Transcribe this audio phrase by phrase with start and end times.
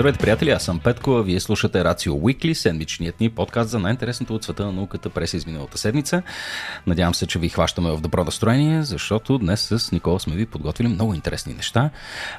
[0.00, 4.34] Здравейте, приятели, аз съм Петко, а вие слушате Рацио Уикли, седмичният ни подкаст за най-интересното
[4.34, 6.22] от света на науката през изминалата седмица.
[6.86, 10.88] Надявам се, че ви хващаме в добро настроение, защото днес с Никола сме ви подготвили
[10.88, 11.90] много интересни неща.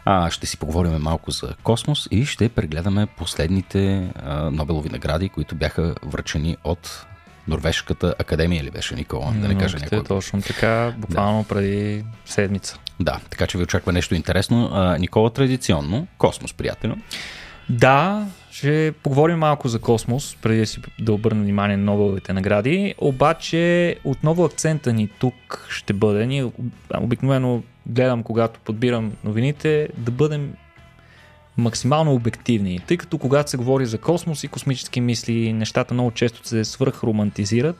[0.05, 5.55] А, ще си поговорим малко за космос и ще прегледаме последните а, Нобелови награди, които
[5.55, 7.05] бяха връчени от
[7.47, 9.33] Норвежката академия ли беше Никола?
[9.35, 10.03] Да не кажа някой.
[10.03, 11.47] Точно така, буквално да.
[11.47, 12.79] преди седмица.
[12.99, 14.69] Да, така че ви очаква нещо интересно.
[14.73, 16.95] А, Никола, традиционно, космос, приятел.
[17.69, 22.95] Да, ще поговорим малко за космос, преди да, си, да обърна внимание на Нобеловите награди.
[22.97, 26.51] Обаче отново акцента ни тук ще бъде, ние
[26.97, 30.53] обикновено гледам, когато подбирам новините, да бъдем
[31.57, 36.47] максимално обективни, тъй като когато се говори за космос и космически мисли, нещата много често
[36.47, 37.75] се свръхромантизират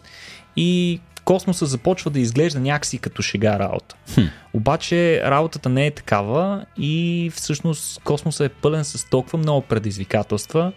[0.55, 3.95] и космоса започва да изглежда някакси като шега работа.
[4.13, 4.21] Хм.
[4.53, 10.71] Обаче работата не е такава и всъщност космоса е пълен с толкова много предизвикателства,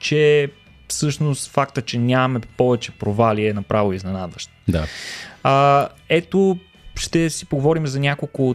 [0.00, 0.50] че
[0.88, 4.50] всъщност факта, че нямаме повече провали е направо изненадващ.
[4.68, 4.86] Да.
[5.42, 6.58] А, ето,
[6.94, 8.54] ще си поговорим за няколко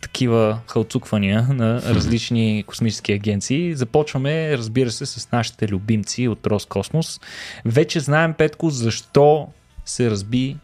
[0.00, 3.74] такива халцуквания на различни космически агенции.
[3.74, 7.20] Започваме, разбира се, с нашите любимци от Роскосмос.
[7.64, 9.48] Вече знаем, Петко, защо
[9.84, 10.56] се разби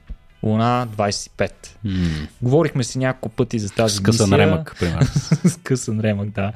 [0.43, 1.51] Луна 25.
[1.87, 2.29] Mm.
[2.43, 4.39] Говорихме си няколко пъти за тази Скъсан мисия.
[4.39, 5.09] ремък, примерно.
[5.49, 6.53] Скъсан ремък, да.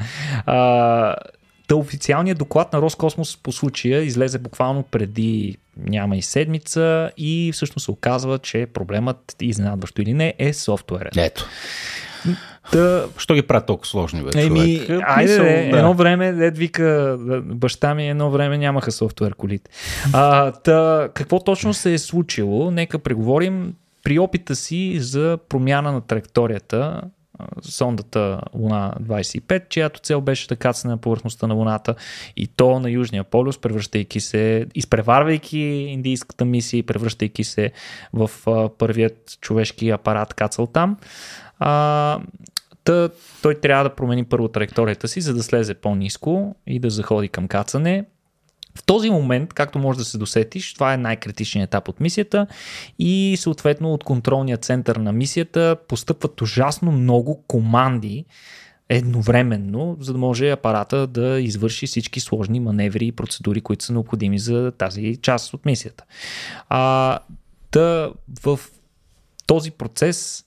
[0.46, 1.14] А,
[1.66, 7.84] Та официалният доклад на Роскосмос по случая излезе буквално преди няма и седмица и всъщност
[7.84, 11.16] се оказва, че проблемът, изненадващо или не, е софтуерът.
[11.16, 11.48] Ето.
[12.72, 13.04] Та...
[13.16, 15.02] Що ги правят толкова сложни, бе, Еми, човек?
[15.06, 15.78] айде, Мисъл, да.
[15.78, 19.70] едно време, дед вика, баща ми едно време нямаха софтуер колите.
[20.12, 22.70] А, та, какво точно се е случило?
[22.70, 27.02] Нека преговорим при опита си за промяна на траекторията
[27.62, 31.94] сондата Луна 25, чиято цел беше да кацне на повърхността на Луната
[32.36, 37.72] и то на Южния полюс, превръщайки се, изпреварвайки индийската мисия и превръщайки се
[38.12, 40.96] в а, първият човешки апарат кацал там.
[41.58, 42.18] А,
[42.84, 43.08] Та,
[43.42, 47.48] той трябва да промени първо траекторията си, за да слезе по-низко и да заходи към
[47.48, 48.04] кацане.
[48.78, 52.46] В този момент, както може да се досетиш, това е най-критичният етап от мисията
[52.98, 58.24] и съответно от контролния център на мисията постъпват ужасно много команди
[58.88, 64.38] едновременно, за да може апарата да извърши всички сложни маневри и процедури, които са необходими
[64.38, 66.04] за тази част от мисията.
[66.68, 67.18] А,
[67.72, 68.12] да,
[68.42, 68.60] в
[69.46, 70.43] този процес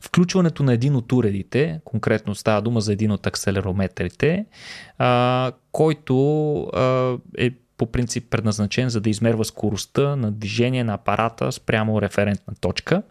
[0.00, 4.46] включването на един от уредите, конкретно става дума за един от акселерометрите,
[4.98, 11.52] а, който а, е по принцип предназначен за да измерва скоростта на движение на апарата
[11.52, 13.02] спрямо референтна точка,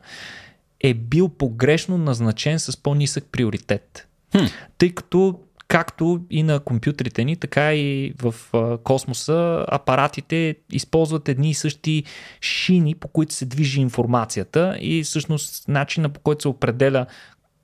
[0.80, 4.08] е бил погрешно назначен с по-нисък приоритет.
[4.32, 4.46] Хм.
[4.78, 8.36] Тъй като както и на компютрите ни, така и в
[8.84, 12.04] космоса апаратите използват едни и същи
[12.42, 17.06] шини, по които се движи информацията и всъщност начина по който се определя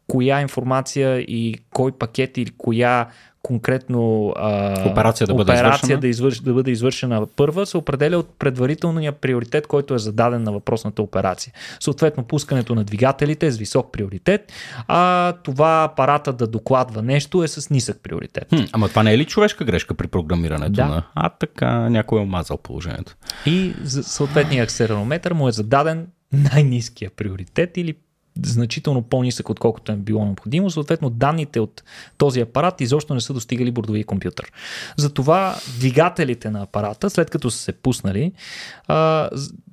[0.07, 3.07] коя информация и кой пакет или коя
[3.43, 5.99] конкретно а, операция, да бъде, операция извършена.
[5.99, 10.51] Да, извърш, да бъде извършена първа, се определя от предварителния приоритет, който е зададен на
[10.51, 11.53] въпросната операция.
[11.79, 14.51] Съответно, пускането на двигателите е с висок приоритет,
[14.87, 18.49] а това апарата да докладва нещо е с нисък приоритет.
[18.49, 20.85] Хм, ама това не е ли човешка грешка при програмирането да.
[20.85, 21.03] на...
[21.15, 23.15] А, така, някой е омазал положението.
[23.45, 27.95] И за съответния акселерометър му е зададен най-низкия приоритет или
[28.45, 30.71] значително по-нисък, отколкото е било необходимо.
[30.71, 31.83] Съответно, данните от
[32.17, 34.51] този апарат изобщо не са достигали бордовия компютър.
[34.97, 38.31] Затова двигателите на апарата, след като са се пуснали,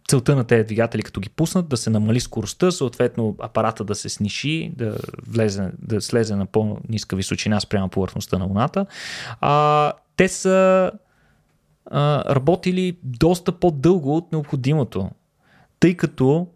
[0.08, 4.08] целта на тези двигатели, като ги пуснат, да се намали скоростта, съответно апарата да се
[4.08, 4.96] сниши, да,
[5.28, 8.86] влезе, да слезе на по-ниска височина спрямо повърхността на Луната.
[9.40, 10.90] А, те са
[11.86, 15.10] а, работили доста по-дълго от необходимото,
[15.80, 16.46] тъй като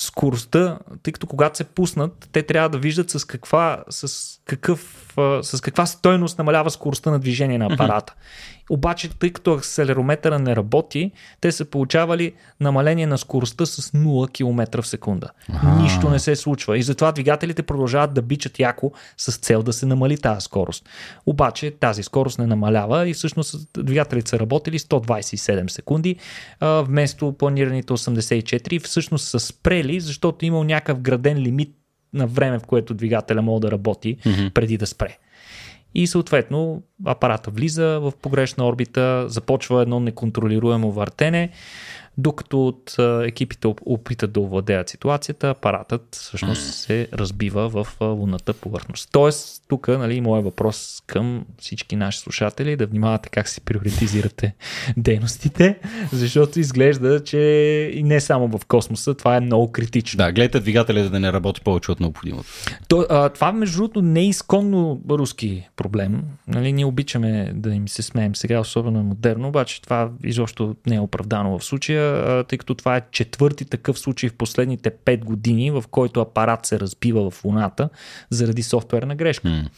[0.00, 5.60] скоростта, тъй като когато се пуснат, те трябва да виждат с каква, с какъв, с
[5.62, 8.12] каква стойност намалява скоростта на движение на апарата.
[8.12, 8.59] Mm-hmm.
[8.72, 14.82] Обаче, тъй като акселерометъра не работи, те са получавали намаление на скоростта с 0 км
[14.82, 15.30] в секунда.
[15.52, 15.82] Ага.
[15.82, 16.78] Нищо не се случва.
[16.78, 20.88] И затова двигателите продължават да бичат яко с цел да се намали тази скорост.
[21.26, 26.16] Обаче тази скорост не намалява и всъщност двигателите са работили 127 секунди
[26.60, 28.82] вместо планираните 84.
[28.84, 31.74] Всъщност са спрели, защото имал някакъв граден лимит
[32.12, 34.52] на време, в което двигателя може да работи mm-hmm.
[34.52, 35.18] преди да спре
[35.94, 41.50] и съответно апарата влиза в погрешна орбита, започва едно неконтролируемо въртене,
[42.20, 49.08] докато от екипите опитат да овладеят ситуацията, апаратът всъщност се разбива в лунната повърхност.
[49.12, 54.54] Тоест, тук нали, моят въпрос към всички наши слушатели да внимавате как си приоритизирате
[54.96, 55.78] дейностите,
[56.12, 57.38] защото изглежда, че
[57.94, 60.16] и не само в космоса, това е много критично.
[60.16, 62.48] Да, гледайте двигателя да не работи повече от необходимото.
[62.88, 66.22] То, а, това, между другото, не е изконно руски проблем.
[66.48, 70.94] Нали, ние обичаме да им се смеем сега, особено е модерно, обаче това изобщо не
[70.94, 72.09] е оправдано в случая,
[72.48, 76.80] тъй като това е четвърти такъв случай в последните 5 години, в който апарат се
[76.80, 77.88] разбива в Луната
[78.30, 79.48] заради софтуерна грешка.
[79.48, 79.68] Mm.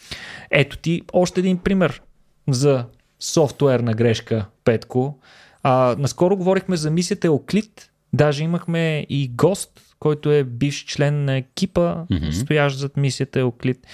[0.51, 2.01] Ето ти още един пример
[2.49, 2.85] за
[3.19, 5.19] софтуерна грешка, Петко.
[5.63, 11.37] А, наскоро говорихме за мисията Оклит, даже имахме и гост, който е бивш член на
[11.37, 12.31] екипа, mm-hmm.
[12.31, 13.87] стоящ зад мисията Еоклит.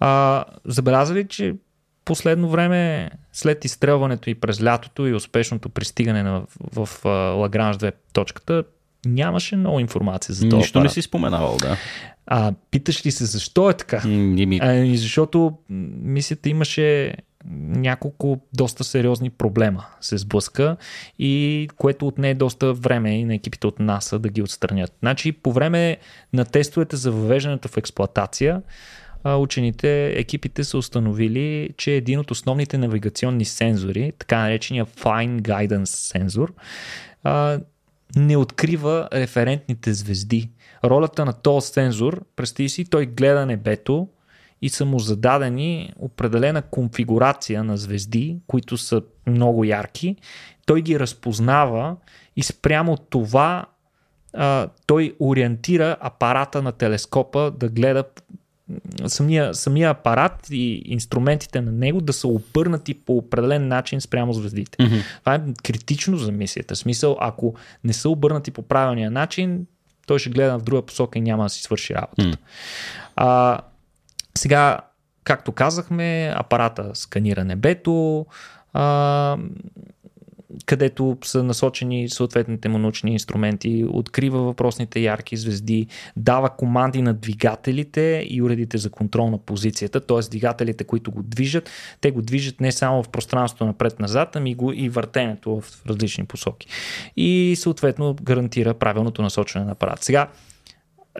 [0.00, 1.54] А, забеляза ли, че
[2.04, 7.04] последно време, след изстрелването и през лятото и успешното пристигане на, в, в
[7.38, 8.64] Лагранж 2 точката,
[9.06, 10.58] нямаше много информация за това.
[10.58, 10.90] Нищо апарат.
[10.90, 11.76] не си споменавал, да.
[12.26, 14.06] А питаш ли се защо е така?
[14.06, 14.60] ми...
[14.62, 15.52] А, защото
[16.02, 17.14] мисията имаше
[17.68, 20.76] няколко доста сериозни проблема се сблъска
[21.18, 24.92] и което отне доста време и на екипите от НАСА да ги отстранят.
[25.00, 25.96] Значи по време
[26.32, 28.62] на тестовете за въвеждането в експлоатация
[29.24, 36.54] учените, екипите са установили, че един от основните навигационни сензори, така наречения Fine Guidance сензор,
[38.16, 40.50] не открива референтните звезди.
[40.84, 44.08] Ролята на този сензор, представи си, той гледа небето
[44.62, 50.16] и са му зададени определена конфигурация на звезди, които са много ярки.
[50.66, 51.96] Той ги разпознава
[52.36, 53.66] и спрямо това
[54.32, 58.04] а, той ориентира апарата на телескопа да гледа
[59.06, 64.78] самия, самия апарат и инструментите на него да са обърнати по определен начин спрямо звездите.
[64.78, 65.02] Mm-hmm.
[65.20, 66.74] Това е критично за мисията.
[66.74, 67.54] В смисъл, ако
[67.84, 69.66] не са обърнати по правилния начин,
[70.06, 72.22] той ще гледа в друга посока и няма да си свърши работата.
[72.22, 72.38] Mm.
[73.16, 73.60] А,
[74.38, 74.78] сега,
[75.24, 78.26] както казахме, апарата сканира небето,
[78.72, 79.36] а,
[80.66, 88.26] където са насочени съответните му научни инструменти, открива въпросните ярки звезди, дава команди на двигателите
[88.30, 90.30] и уредите за контрол на позицията, т.е.
[90.30, 91.70] двигателите, които го движат,
[92.00, 96.66] те го движат не само в пространството напред-назад, ами го и въртенето в различни посоки.
[97.16, 100.02] И съответно гарантира правилното насочване на апарат.
[100.02, 100.28] Сега,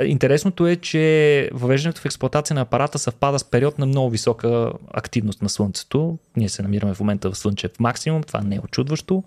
[0.00, 5.42] Интересното е, че въвеждането в експлуатация на апарата съвпада с период на много висока активност
[5.42, 6.18] на Слънцето.
[6.36, 9.24] Ние се намираме в момента в Слънчев максимум, това не е очудващо.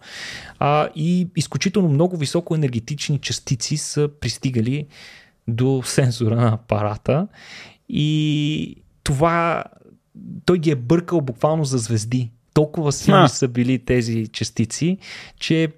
[0.59, 4.88] А, и изключително много високо енергетични частици са пристигали
[5.47, 7.27] до сензора на апарата.
[7.89, 9.63] И това
[10.45, 12.31] той ги е бъркал буквално за звезди.
[12.53, 14.97] Толкова силни са били тези частици,
[15.39, 15.69] че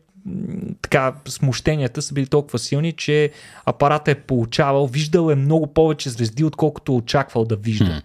[0.81, 3.31] така, смущенията са били толкова силни, че
[3.65, 7.85] апаратът е получавал, виждал е много повече звезди, отколкото очаквал да вижда.
[7.85, 8.01] Hmm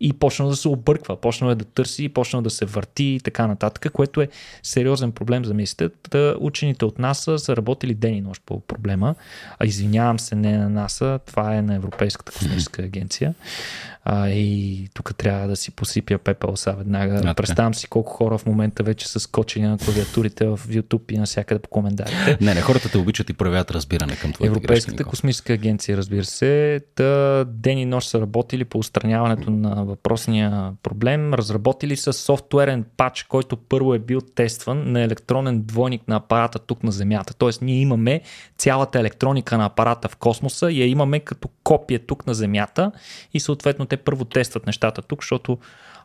[0.00, 3.92] и почна да се обърква, почна да търси, почна да се върти и така нататък,
[3.92, 4.28] което е
[4.62, 6.36] сериозен проблем за мисията.
[6.40, 9.14] Учените от НАСА са работили ден и нощ по проблема.
[9.58, 13.34] А извинявам се, не на НАСА, това е на Европейската космическа агенция.
[14.10, 17.22] А, и тук трябва да си посипя пепел са веднага.
[17.24, 21.18] А, Представям си колко хора в момента вече са скочени на клавиатурите в YouTube и
[21.18, 22.38] навсякъде по коментарите.
[22.40, 24.46] Не, не, хората те обичат и проявяват разбиране към това.
[24.46, 29.84] Европейската грешка, космическа агенция, разбира се, та ден и нощ са работили по устраняването на
[29.88, 31.34] въпросния проблем.
[31.34, 36.82] Разработили са софтуерен пач, който първо е бил тестван на електронен двойник на апарата тук
[36.82, 37.34] на Земята.
[37.34, 38.20] Тоест ние имаме
[38.58, 42.92] цялата електроника на апарата в космоса и я имаме като копия тук на Земята
[43.34, 45.58] и съответно те първо тестват нещата тук, защото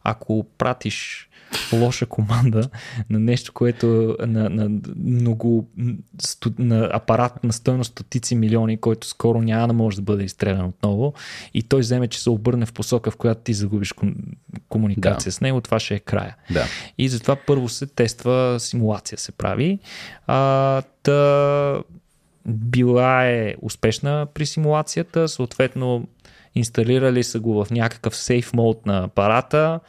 [0.04, 1.30] ако пратиш
[1.74, 2.70] лоша команда
[3.10, 5.68] на нещо, което на, на много
[6.60, 11.14] на апарат на стоеност стотици милиони, който скоро няма да може да бъде изстрелян отново
[11.54, 13.94] и той вземе, че се обърне в посока, в която ти загубиш
[14.70, 15.32] комуникация да.
[15.32, 16.36] с него, това ще е края.
[16.52, 16.66] Да.
[16.98, 19.80] И затова първо се тества симулация се прави.
[20.28, 21.82] А, та,
[22.46, 26.08] била е успешна при симулацията, съответно
[26.56, 29.80] инсталирали са го в някакъв сейф мод на апарата,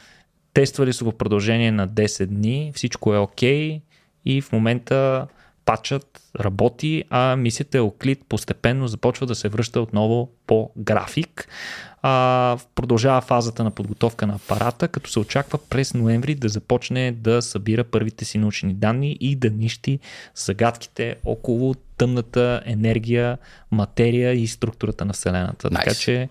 [0.55, 3.81] Тествали са го в продължение на 10 дни, всичко е окей okay,
[4.25, 5.27] и в момента
[5.65, 11.47] пачът работи, а мисията Euclid постепенно започва да се връща отново по график.
[12.01, 17.41] А, продължава фазата на подготовка на апарата, като се очаква през ноември да започне да
[17.41, 19.99] събира първите си научни данни и да нищи
[20.35, 23.37] загадките около тъмната енергия,
[23.71, 25.69] материя и структурата на Вселената.
[25.69, 25.75] Nice.
[25.75, 26.29] Така че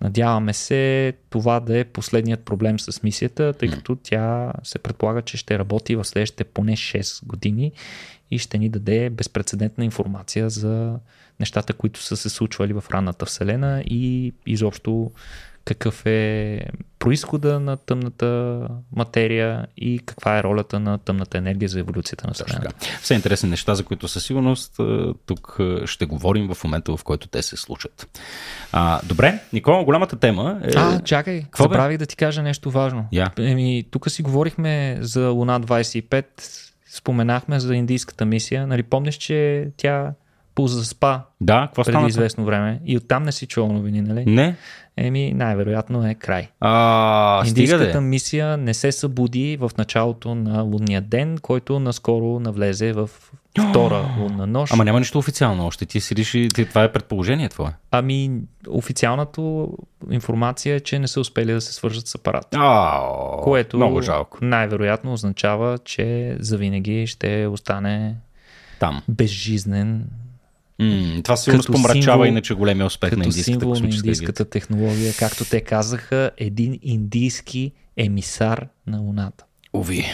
[0.00, 5.36] Надяваме се това да е последният проблем с мисията, тъй като тя се предполага, че
[5.36, 7.72] ще работи в следващите поне 6 години
[8.30, 10.98] и ще ни даде безпредседентна информация за
[11.40, 15.10] нещата, които са се случвали в ранната вселена и изобщо
[15.66, 16.60] какъв е
[16.98, 18.60] происхода на тъмната
[18.96, 22.74] материя и каква е ролята на тъмната енергия за еволюцията на Вселената.
[23.02, 24.80] Все интересни неща, за които със сигурност
[25.26, 28.20] тук ще говорим в момента, в който те се случат.
[28.72, 30.70] А, добре, Никола, голямата тема е...
[30.76, 31.98] А, чакай, Какво забравих бе?
[31.98, 33.06] да ти кажа нещо важно.
[33.12, 33.50] Yeah.
[33.50, 36.24] Еми, тук си говорихме за Луна 25,
[36.90, 38.66] споменахме за индийската мисия.
[38.66, 40.12] Нали, помниш, че тя
[40.56, 42.08] позаспа да, какво преди стана?
[42.08, 42.80] известно време.
[42.84, 44.24] И оттам не си чувал новини, нали?
[44.26, 44.56] Не.
[44.96, 46.48] Еми, най-вероятно е край.
[46.60, 53.10] А, Индийската мисия не се събуди в началото на лунния ден, който наскоро навлезе в
[53.70, 54.72] втора лунна нощ.
[54.72, 55.86] Ама няма нищо официално още.
[55.86, 57.70] Ти си реши, ти, това е предположение твое.
[57.90, 58.30] Ами,
[58.68, 59.42] официалната
[60.10, 62.46] информация е, че не са успели да се свържат с апарат.
[62.54, 63.00] А,
[63.42, 64.38] което много жалко.
[64.42, 68.14] най-вероятно означава, че завинаги ще остане
[68.80, 69.02] там.
[69.08, 70.06] Безжизнен
[70.80, 75.44] Mm, това сигурно помрачава иначе големия успех като на индийската символ на индийската технология, както
[75.44, 79.44] те казаха, един индийски емисар на Луната.
[79.74, 80.04] Ови.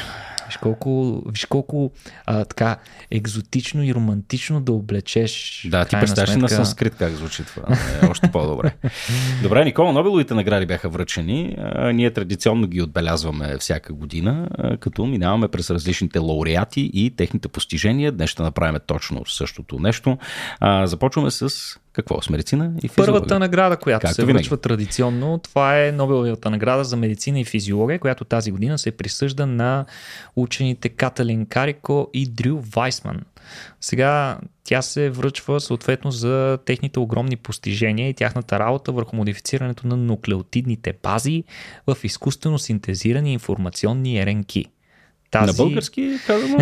[0.52, 1.92] Виж колко, виж колко
[2.26, 2.76] а, така
[3.10, 5.66] екзотично и романтично да облечеш.
[5.70, 6.42] Да, ти представяш сметка...
[6.42, 7.76] на санскрит как звучи това.
[8.02, 8.74] Е още по-добре.
[9.42, 11.56] Добре, Никола, Нобеловите награди бяха връчени.
[11.58, 17.48] А, ние традиционно ги отбелязваме всяка година, а, като минаваме през различните лауреати и техните
[17.48, 18.12] постижения.
[18.12, 20.18] Днес ще направим точно същото нещо.
[20.60, 21.50] А, започваме с
[21.92, 22.22] какво?
[22.22, 23.12] С медицина и физиология?
[23.14, 27.98] Първата награда, която Както се връчва традиционно, това е Нобеловата награда за медицина и физиология,
[27.98, 29.84] която тази година се присъжда на
[30.36, 33.20] учените Каталин Карико и Дрю Вайсман.
[33.80, 39.96] Сега тя се връчва съответно за техните огромни постижения и тяхната работа върху модифицирането на
[39.96, 41.44] нуклеотидните бази
[41.86, 44.52] в изкуствено синтезирани информационни РНК.
[45.32, 46.58] Тази, на български казано?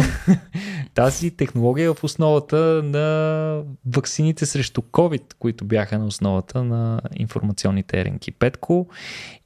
[0.95, 8.05] тази технология е в основата на ваксините срещу COVID, които бяха на основата на информационните
[8.05, 8.89] РНК Петко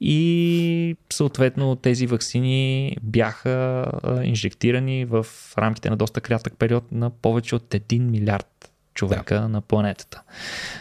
[0.01, 3.87] и съответно тези ваксини бяха
[4.23, 5.27] инжектирани в
[5.59, 9.49] рамките на доста кратък период на повече от 1 милиард човека да.
[9.49, 10.23] на планетата.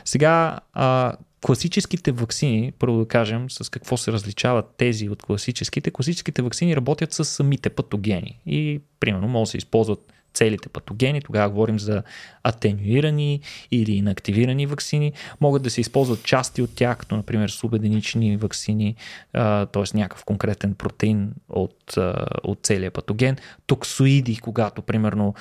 [0.05, 5.91] Сега а, класическите вакцини, първо да кажем с какво се различават тези от класическите.
[5.91, 11.49] Класическите вакцини работят с самите патогени и примерно могат да се използват целите патогени, тогава
[11.49, 12.03] говорим за
[12.43, 18.95] атенюирани или инактивирани вакцини, могат да се използват части от тях, като например субеденични вакцини,
[19.33, 19.97] т.е.
[19.97, 21.97] някакъв конкретен протеин от,
[22.43, 25.33] от целия патоген, токсоиди, когато примерно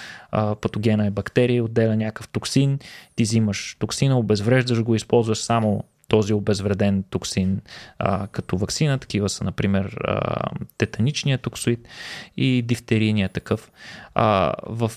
[0.60, 2.78] патогена е бактерия, отделя някакъв токсин,
[3.16, 7.60] ти взимаш токсина, обезвреждаш го, използваш само този обезвреден токсин
[7.98, 8.98] а, като вакцина.
[8.98, 11.88] Такива са, например, а, тетаничния токсоид
[12.36, 13.72] и дифтерийния такъв.
[14.14, 14.92] А, в,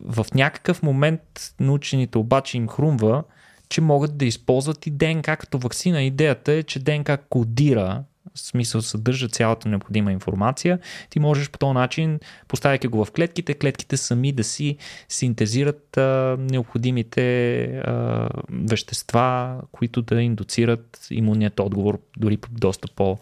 [0.00, 1.20] в някакъв момент
[1.60, 3.24] научените обаче им хрумва,
[3.68, 6.02] че могат да използват и ДНК като вакцина.
[6.02, 8.04] Идеята е, че ДНК кодира
[8.34, 10.78] смисъл съдържа цялата необходима информация.
[11.10, 14.76] Ти можеш по този начин, поставяйки го в клетките, клетките сами да си
[15.08, 23.18] синтезират а, необходимите а, вещества, които да индуцират имунният отговор дори по доста, по,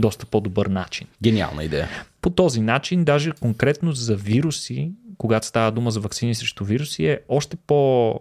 [0.00, 1.06] доста по-добър начин.
[1.22, 1.88] Гениална идея.
[2.20, 7.20] По този начин, даже конкретно за вируси, когато става дума за вакцини срещу вируси, е
[7.28, 8.20] още, по,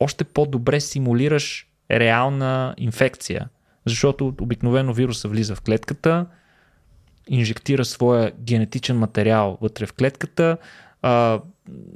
[0.00, 3.48] още по-добре симулираш реална инфекция
[3.86, 6.26] защото обикновено вируса влиза в клетката,
[7.28, 10.56] инжектира своя генетичен материал вътре в клетката,
[11.02, 11.40] а,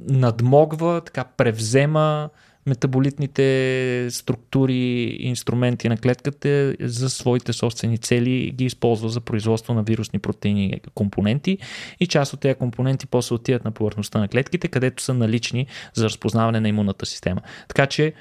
[0.07, 2.29] надмогва, така превзема
[2.67, 9.83] метаболитните структури и инструменти на клетката за своите собствени цели ги използва за производство на
[9.83, 11.57] вирусни протеини компоненти
[11.99, 16.05] и част от тези компоненти после отиват на повърхността на клетките, където са налични за
[16.05, 17.41] разпознаване на имунната система.
[17.67, 18.13] Така че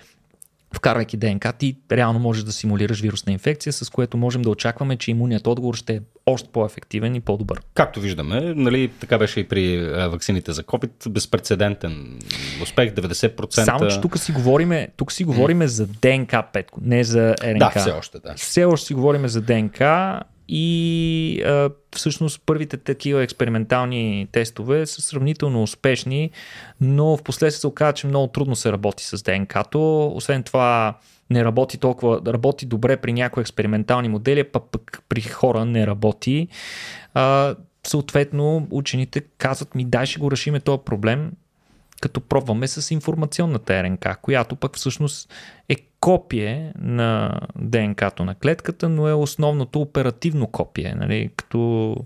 [0.74, 5.10] вкарвайки ДНК, ти реално можеш да симулираш вирусна инфекция, с което можем да очакваме, че
[5.10, 7.60] имунният отговор ще е още по-ефективен и по-добър.
[7.74, 12.18] Както виждаме, нали, така беше и при вакцините за COVID, безпредседентен
[12.62, 13.64] успех, 90%.
[13.64, 17.58] Само, че тук си говориме, тук си говориме за ДНК, Петко, не за РНК.
[17.58, 18.34] Да, все още, да.
[18.36, 25.62] Все още си говориме за ДНК и а, всъщност първите такива експериментални тестове са сравнително
[25.62, 26.30] успешни,
[26.80, 30.12] но в последствие се оказа, че много трудно се работи с ДНК-то.
[30.14, 30.98] Освен това
[31.30, 36.48] не работи толкова, работи добре при някои експериментални модели, пък, пък при хора не работи.
[37.14, 37.54] А,
[37.86, 41.32] съответно, учените казват ми, дай ще го решиме този проблем.
[42.00, 45.32] Като пробваме с информационната РНК, която пък всъщност
[45.68, 51.30] е копие на ДНК-то на клетката, но е основното оперативно копие, нали?
[51.36, 51.96] като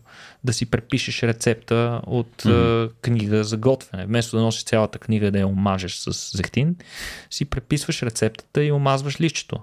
[0.45, 2.93] да си препишеш рецепта от mm-hmm.
[3.03, 4.07] книга за готвене.
[4.07, 6.77] Вместо да носиш цялата книга да я омажеш с зехтин,
[7.31, 9.59] си преписваш рецептата и омазваш лището.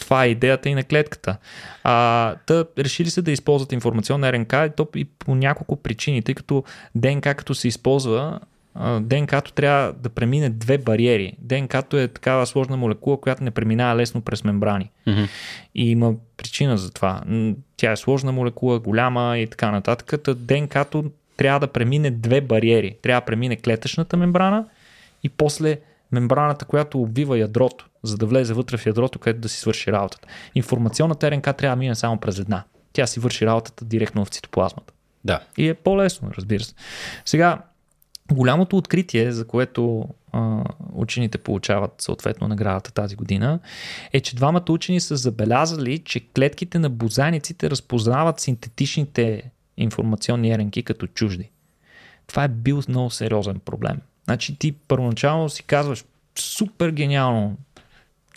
[0.00, 1.36] Това е идеята и на клетката.
[1.84, 6.34] А, та решили се да използват информационна РНК и то и по няколко причини, тъй
[6.34, 8.40] като ДНК като се използва
[9.00, 11.32] ДНК-то трябва да премине две бариери.
[11.38, 14.90] ДНК-то е такава сложна молекула, която не преминава лесно през мембрани.
[15.06, 15.28] Mm-hmm.
[15.74, 17.22] И има причина за това.
[17.76, 20.22] Тя е сложна молекула, голяма и така нататък.
[20.22, 21.04] Та ДНК-то
[21.36, 22.96] трябва да премине две бариери.
[23.02, 24.64] Трябва да премине клетъчната мембрана
[25.22, 25.76] и после
[26.12, 30.28] мембраната, която обвива ядрото, за да влезе вътре в ядрото, където да си свърши работата.
[30.54, 32.64] Информационната РНК трябва да мине само през една.
[32.92, 34.92] Тя си върши работата директно в цитоплазмата.
[35.24, 35.40] Да.
[35.58, 36.74] И е по-лесно, разбира се.
[37.24, 37.58] Сега,
[38.32, 43.60] Голямото откритие, за което а, учените получават съответно наградата тази година,
[44.12, 51.06] е, че двамата учени са забелязали, че клетките на бозайниците разпознават синтетичните информационни РНК като
[51.06, 51.50] чужди.
[52.26, 54.00] Това е бил много сериозен проблем.
[54.24, 56.04] Значи ти първоначално си казваш
[56.38, 57.56] супер гениално,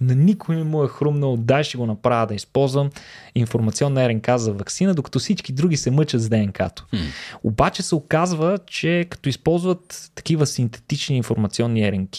[0.02, 2.90] на никой не му е хрумнал, дай ще го направя да използвам
[3.36, 6.86] информационна РНК за вакцина, докато всички други се мъчат с ДНК-то.
[6.94, 7.06] Hmm.
[7.44, 12.18] Обаче се оказва, че като използват такива синтетични информационни РНК,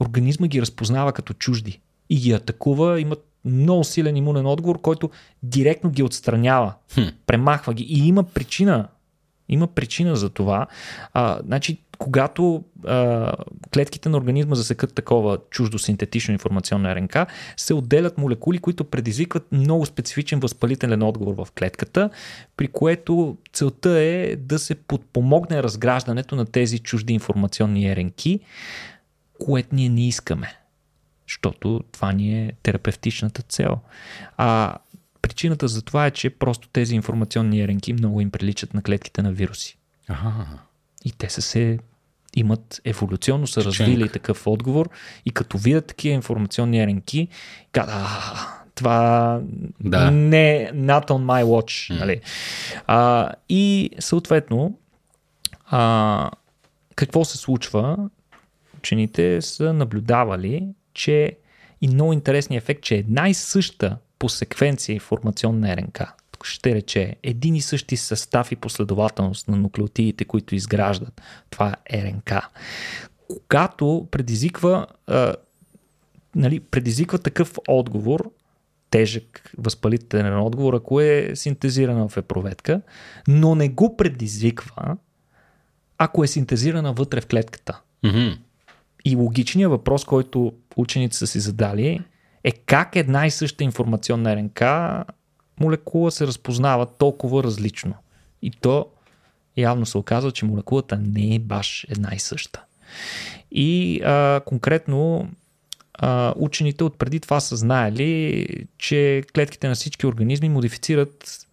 [0.00, 1.80] организма ги разпознава като чужди
[2.10, 5.10] и ги атакува, имат много силен имунен отговор, който
[5.42, 7.14] директно ги отстранява, hmm.
[7.26, 7.84] премахва ги.
[7.84, 8.88] И има причина.
[9.48, 10.66] Има причина за това.
[11.12, 13.32] А, значи, когато а,
[13.74, 17.16] клетките на организма засекат такова чуждо синтетично информационно РНК,
[17.56, 22.10] се отделят молекули, които предизвикват много специфичен възпалителен отговор в клетката,
[22.56, 28.40] при което целта е да се подпомогне разграждането на тези чужди информационни РНК,
[29.38, 30.56] което ние не искаме.
[31.28, 33.78] Защото това ни е терапевтичната цел.
[34.36, 34.76] А
[35.22, 39.32] причината за това е, че просто тези информационни РНК много им приличат на клетките на
[39.32, 39.78] вируси.
[40.08, 40.46] Ага.
[41.04, 41.78] И те са се
[42.36, 44.90] имат еволюционно са развили такъв отговор
[45.26, 47.28] и като видят такива информационни ренки,
[47.72, 48.08] казват,
[48.74, 49.40] това
[49.80, 50.10] да.
[50.10, 51.94] не not on my watch.
[51.94, 51.98] Mm.
[51.98, 52.20] Нали?
[52.86, 54.78] А, и съответно,
[55.66, 56.30] а,
[56.96, 57.96] какво се случва?
[58.78, 61.36] Учените са наблюдавали, че
[61.80, 66.00] и много интересният ефект, че една и съща по секвенция информационна РНК,
[66.44, 71.20] ще рече един и същи състав и последователност на нуклеотидите, които изграждат.
[71.50, 72.32] Това е РНК.
[73.28, 75.34] Когато предизвиква, а,
[76.34, 78.30] нали, предизвиква такъв отговор,
[78.90, 82.80] тежък възпалителен отговор, ако е синтезирана в епроветка,
[83.28, 84.96] но не го предизвиква,
[85.98, 87.80] ако е синтезирана вътре в клетката.
[88.04, 88.38] Mm-hmm.
[89.04, 92.00] И логичният въпрос, който учените са си задали
[92.44, 94.62] е как една и съща информационна РНК
[95.60, 97.94] молекула се разпознава толкова различно.
[98.42, 98.86] И то
[99.56, 102.62] явно се оказва, че молекулата не е баш една и съща.
[103.52, 105.28] И а, конкретно
[105.94, 108.46] а, учените от преди това са знаели,
[108.78, 111.46] че клетките на всички организми модифицират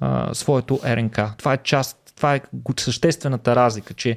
[0.00, 1.18] а, своето РНК.
[1.38, 2.40] Това е част, това е
[2.76, 4.16] съществената разлика, че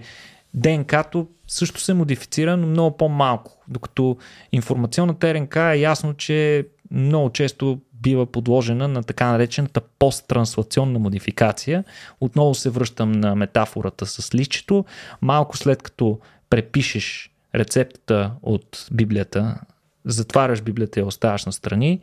[0.54, 3.64] ДНК-то също се модифицира, но много по-малко.
[3.68, 4.18] Докато
[4.52, 11.84] информационната РНК е ясно, че много често бива подложена на така наречената посттранслационна модификация.
[12.22, 14.86] Отново се връщам на метафората с личето.
[15.22, 19.60] Малко след като препишеш рецептата от Библията
[20.06, 22.02] затваряш Библията и оставаш на страни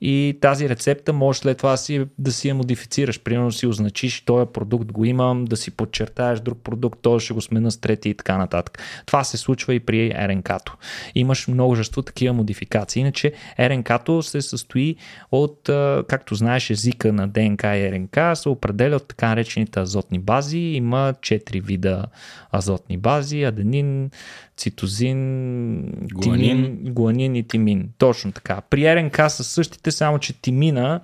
[0.00, 3.20] и тази рецепта може след това си, да си я модифицираш.
[3.20, 7.40] Примерно си означиш, този продукт го имам, да си подчертаеш друг продукт, той ще го
[7.40, 8.78] смена с трети и така нататък.
[9.06, 10.76] Това се случва и при РНК-то.
[11.14, 13.00] Имаш множество такива модификации.
[13.00, 14.96] Иначе РНК-то се състои
[15.32, 15.60] от,
[16.08, 20.58] както знаеш, езика на ДНК и РНК се определя от така наречените азотни бази.
[20.58, 22.04] Има четири вида
[22.52, 23.42] азотни бази.
[23.42, 24.10] Аденин,
[24.56, 25.82] цитозин,
[26.12, 26.64] гуанин.
[26.64, 27.88] Тимин, гуанин и тимин.
[27.98, 28.60] Точно така.
[28.70, 31.00] При РНК са същите, само че тимина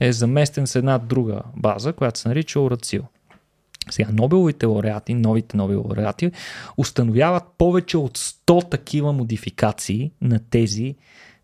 [0.00, 3.02] е заместен с една друга база, която се нарича урацил.
[3.90, 6.30] Сега, Нобеловите лауреати, новите Нобелови лауреати,
[6.76, 10.94] установяват повече от 100 такива модификации на тези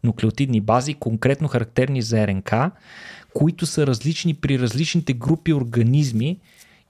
[0.05, 2.53] нуклеотидни бази, конкретно характерни за РНК,
[3.35, 6.41] които са различни при различните групи организми,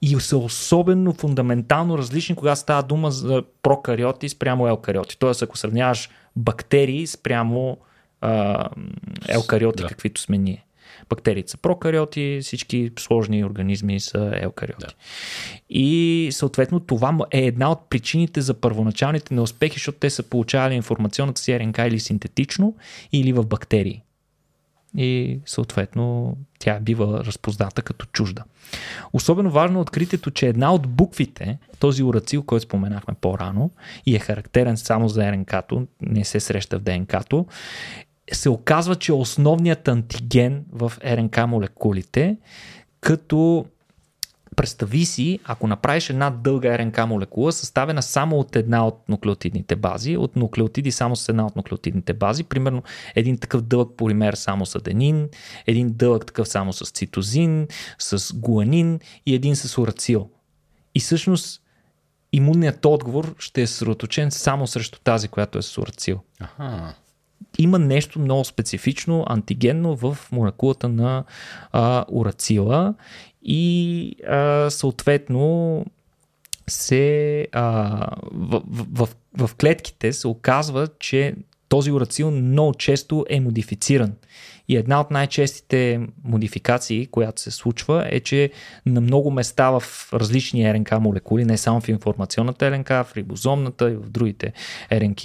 [0.01, 5.19] и са особено фундаментално различни, когато става дума за прокариоти спрямо елкариоти.
[5.19, 7.77] Тоест, ако сравняваш бактерии спрямо
[8.21, 8.69] а,
[9.27, 9.89] елкариоти, да.
[9.89, 10.65] каквито сме ние.
[11.09, 14.85] Бактериите са прокариоти, всички сложни организми са еукариоти.
[14.85, 14.93] Да.
[15.69, 21.41] И съответно това е една от причините за първоначалните неуспехи, защото те са получавали информационната
[21.41, 22.75] си РНК или синтетично,
[23.11, 24.03] или в бактерии
[24.97, 28.43] и съответно тя бива разпозната като чужда.
[29.13, 33.71] Особено важно е откритието, че една от буквите, този урацил, който споменахме по-рано
[34.05, 37.45] и е характерен само за РНК-то, не се среща в ДНК-то,
[38.31, 42.37] се оказва, че основният антиген в РНК молекулите,
[43.01, 43.65] като
[44.55, 50.17] Представи си, ако направиш една дълга РНК молекула, съставена само от една от нуклеотидните бази,
[50.17, 52.83] от нуклеотиди само с една от нуклеотидните бази, примерно
[53.15, 55.29] един такъв дълъг полимер само с аденин,
[55.67, 57.67] един дълъг такъв само с цитозин,
[57.99, 60.29] с гуанин и един с урацил.
[60.95, 61.61] И всъщност
[62.31, 66.19] имунният отговор ще е съсредоточен само срещу тази, която е с урацил.
[66.57, 66.93] Ага.
[67.59, 71.23] Има нещо много специфично, антигенно в молекулата на
[71.71, 72.93] а, урацила
[73.43, 75.85] и а, съответно
[76.69, 81.35] се а, в, в, в, в клетките се оказва, че
[81.69, 84.13] този урацил много често е модифициран.
[84.71, 88.51] И една от най-честите модификации, която се случва, е, че
[88.85, 93.95] на много места в различни РНК молекули, не само в информационната РНК, в рибозомната и
[93.95, 94.53] в другите
[94.91, 95.19] РНК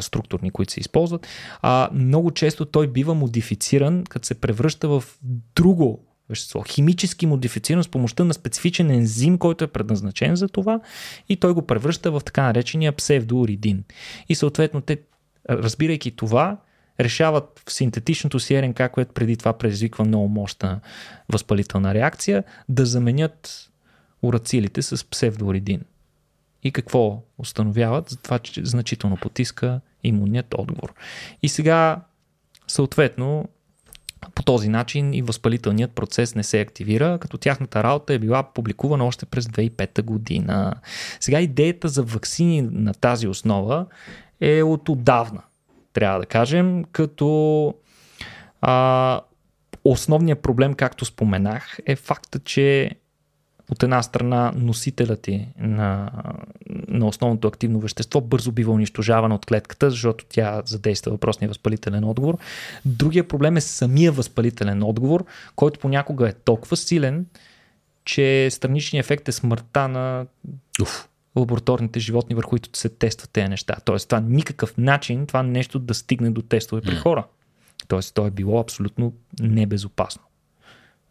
[0.00, 1.26] структурни, които се използват,
[1.62, 5.04] а, много често той бива модифициран, като се превръща в
[5.54, 6.62] друго вещество.
[6.62, 10.80] Химически модифициран с помощта на специфичен ензим, който е предназначен за това
[11.28, 13.84] и той го превръща в така наречения псевдооридин.
[14.28, 14.98] И съответно те,
[15.50, 16.56] разбирайки това,
[17.00, 20.80] решават в синтетичното си РНК, което преди това предизвиква много мощна
[21.32, 23.70] възпалителна реакция, да заменят
[24.22, 25.80] урацилите с псевдооридин.
[26.62, 28.08] И какво установяват?
[28.08, 30.94] За това, че значително потиска имунният отговор.
[31.42, 32.00] И сега,
[32.68, 33.48] съответно,
[34.34, 39.06] по този начин и възпалителният процес не се активира, като тяхната работа е била публикувана
[39.06, 40.74] още през 2005 година.
[41.20, 43.86] Сега идеята за вакцини на тази основа
[44.40, 45.42] е от отдавна,
[45.92, 47.74] трябва да кажем, като
[48.60, 49.20] а,
[49.84, 52.90] основният проблем, както споменах, е факта, че
[53.70, 56.10] от една страна носителят ти на,
[56.88, 62.38] на основното активно вещество бързо бива унищожавана от клетката, защото тя задейства въпросния възпалителен отговор.
[62.84, 65.24] Другия проблем е самия възпалителен отговор,
[65.56, 67.26] който понякога е толкова силен,
[68.04, 70.26] че страничният ефект е смъртта на
[70.82, 71.08] Уф.
[71.36, 73.76] Лабораторните животни, върху които се тестват тези неща.
[73.84, 77.26] Тоест, това никакъв начин това нещо да стигне до тестове при хора.
[77.88, 80.22] Тоест, то е било абсолютно небезопасно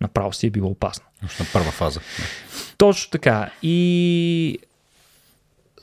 [0.01, 1.05] направо си е било опасно.
[1.25, 1.99] Още на първа фаза.
[2.77, 3.51] Точно така.
[3.63, 4.59] И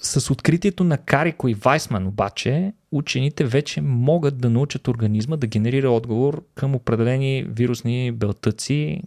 [0.01, 5.90] с откритието на Карико и Вайсман обаче, учените вече могат да научат организма да генерира
[5.90, 9.03] отговор към определени вирусни белтъци,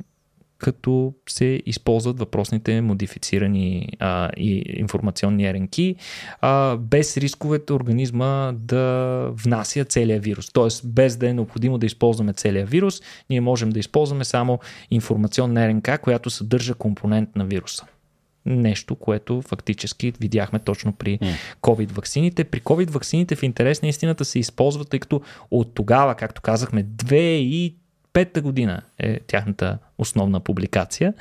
[0.58, 5.76] като се използват въпросните модифицирани а, и информационни РНК,
[6.42, 10.52] а, без рисковете организма да внася целият вирус.
[10.54, 14.60] Тоест, без да е необходимо да използваме целият вирус, ние можем да използваме само
[14.92, 17.86] информационна РНК, която съдържа компонент на вируса
[18.48, 21.20] нещо, което фактически видяхме точно при
[21.62, 22.44] COVID ваксините.
[22.44, 26.84] При COVID ваксините в интерес на истината се използват, тъй като от тогава, както казахме,
[26.84, 27.20] две
[28.22, 31.14] и Петта година е тяхната основна публикация.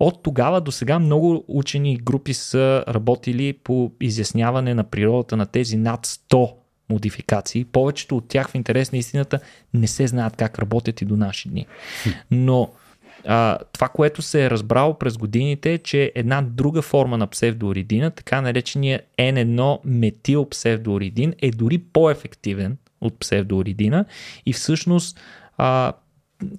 [0.00, 5.76] От тогава до сега много учени групи са работили по изясняване на природата на тези
[5.76, 6.52] над 100
[6.90, 7.64] модификации.
[7.64, 9.40] Повечето от тях в интерес на истината
[9.74, 11.66] не се знаят как работят и до наши дни.
[12.30, 12.70] Но
[13.26, 18.10] а, това, което се е разбрало през годините е, че една друга форма на псевдооридина,
[18.10, 24.04] така наречения N1 метил псевдооридин, е дори по-ефективен от псевдооридина
[24.46, 25.20] и всъщност
[25.56, 25.92] а,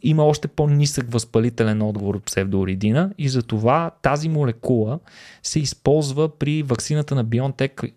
[0.02, 5.00] има още по-нисък възпалителен отговор от псевдооридина и затова тази молекула
[5.43, 7.91] се използва при вакцината на BioNTech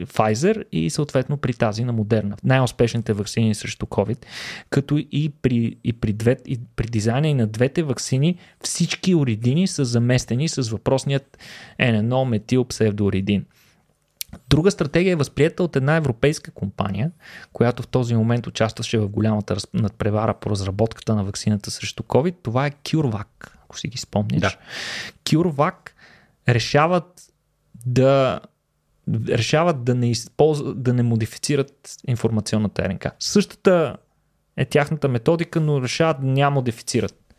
[0.00, 2.36] Pfizer и съответно при тази на Moderna.
[2.44, 4.24] Най-успешните вакцини срещу COVID,
[4.70, 9.66] като и при, и при, две, и при дизайна и на двете вакцини всички оридини
[9.66, 11.38] са заместени с въпросният
[11.80, 13.44] NNO метил псевдооридин.
[14.50, 17.10] Друга стратегия е възприята от една европейска компания,
[17.52, 22.34] която в този момент участваше в голямата надпревара по разработката на вакцината срещу COVID.
[22.42, 23.26] Това е CureVac,
[23.64, 24.40] ако си ги спомниш.
[24.40, 24.56] Да.
[25.24, 25.74] CureVac
[26.48, 27.22] решават
[27.86, 28.40] да
[29.28, 33.06] решават да не, използват, да не модифицират информационната РНК.
[33.18, 33.96] Същата
[34.56, 37.34] е тяхната методика, но решават да няма модифицират.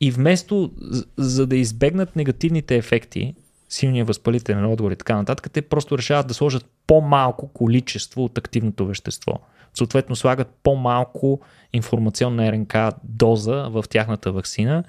[0.00, 0.72] И вместо,
[1.16, 3.34] за да избегнат негативните ефекти
[3.74, 8.86] силния възпалителен отговор и така нататък, те просто решават да сложат по-малко количество от активното
[8.86, 9.40] вещество
[9.74, 11.40] съответно слагат по-малко
[11.72, 14.84] информационна РНК доза в тяхната вакцина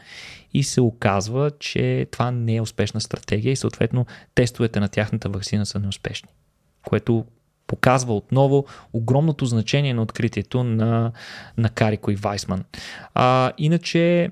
[0.54, 5.66] и се оказва, че това не е успешна стратегия и съответно тестовете на тяхната вакцина
[5.66, 6.30] са неуспешни.
[6.86, 7.26] Което
[7.68, 11.12] показва отново огромното значение на откритието на,
[11.58, 12.64] на Карико и Вайсман.
[13.14, 14.30] А, иначе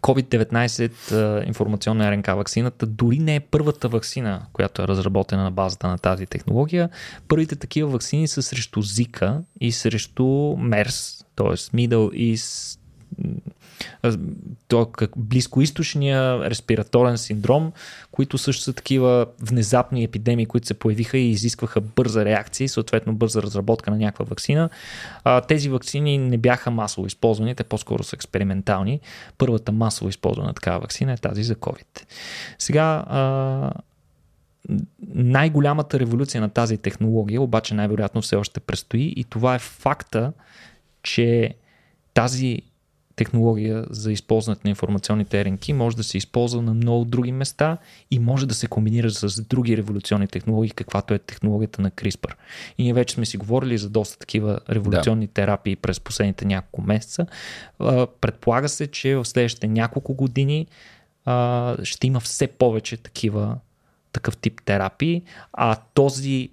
[0.00, 5.98] COVID-19 информационна РНК вакцината дори не е първата вакцина, която е разработена на базата на
[5.98, 6.90] тази технология.
[7.28, 11.76] Първите такива вакцини са срещу Zika и срещу MERS, т.е.
[11.76, 12.78] Middle East
[14.68, 17.72] то, как, близкоисточния респираторен синдром,
[18.12, 23.42] които също са такива внезапни епидемии, които се появиха и изискваха бърза реакция, съответно бърза
[23.42, 24.70] разработка на някаква вакцина.
[25.48, 29.00] Тези вакцини не бяха масово използвани, те по-скоро са експериментални.
[29.38, 32.02] Първата масово използвана такава вакцина е тази за COVID.
[32.58, 33.04] Сега
[35.14, 40.32] най-голямата революция на тази технология обаче най-вероятно все още предстои и това е факта,
[41.02, 41.54] че
[42.14, 42.62] тази
[43.16, 47.78] технология за използването на информационните РНК може да се използва на много други места
[48.10, 52.32] и може да се комбинира с други революционни технологии, каквато е технологията на CRISPR.
[52.78, 55.32] И ние вече сме си говорили за доста такива революционни да.
[55.32, 57.26] терапии през последните няколко месеца.
[58.20, 60.66] Предполага се, че в следващите няколко години
[61.82, 63.58] ще има все повече такива
[64.12, 65.22] такъв тип терапии,
[65.52, 66.50] а този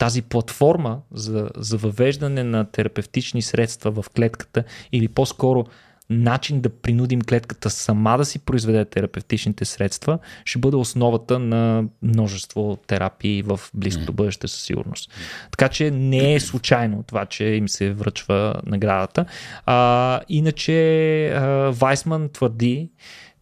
[0.00, 5.66] тази платформа за, за въвеждане на терапевтични средства в клетката или по-скоро
[6.10, 12.78] начин да принудим клетката сама да си произведе терапевтичните средства, ще бъде основата на множество
[12.86, 15.10] терапии в близкото бъдеще със сигурност.
[15.50, 19.24] Така че не е случайно това, че им се връчва наградата.
[19.66, 22.90] А, иначе а, Вайсман твърди,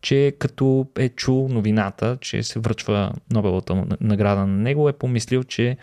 [0.00, 5.76] че като е чул новината, че се връчва Нобелата награда на него, е помислил, че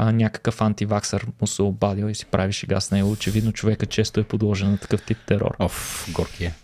[0.00, 3.10] а, някакъв антиваксър му се обадил и си прави шега с него.
[3.10, 5.56] Очевидно човека често е подложен на такъв тип терор.
[5.58, 6.54] Оф, горки е.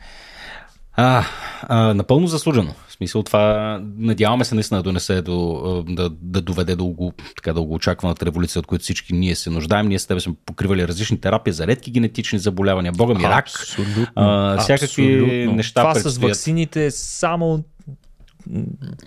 [0.97, 1.25] А,
[1.63, 2.75] а, напълно заслужено.
[2.89, 7.53] В смисъл това, надяваме се наистина да донесе до, да, да доведе до го, така
[7.53, 9.89] дълго очакваната революция, от която всички ние се нуждаем.
[9.89, 14.07] Ние с тебе сме покривали различни терапии за редки генетични заболявания, бога ми рак, абсолютно,
[14.15, 15.53] а, всякакви абсолютно.
[15.53, 16.15] неща Това предстоят.
[16.15, 17.65] с ваксините само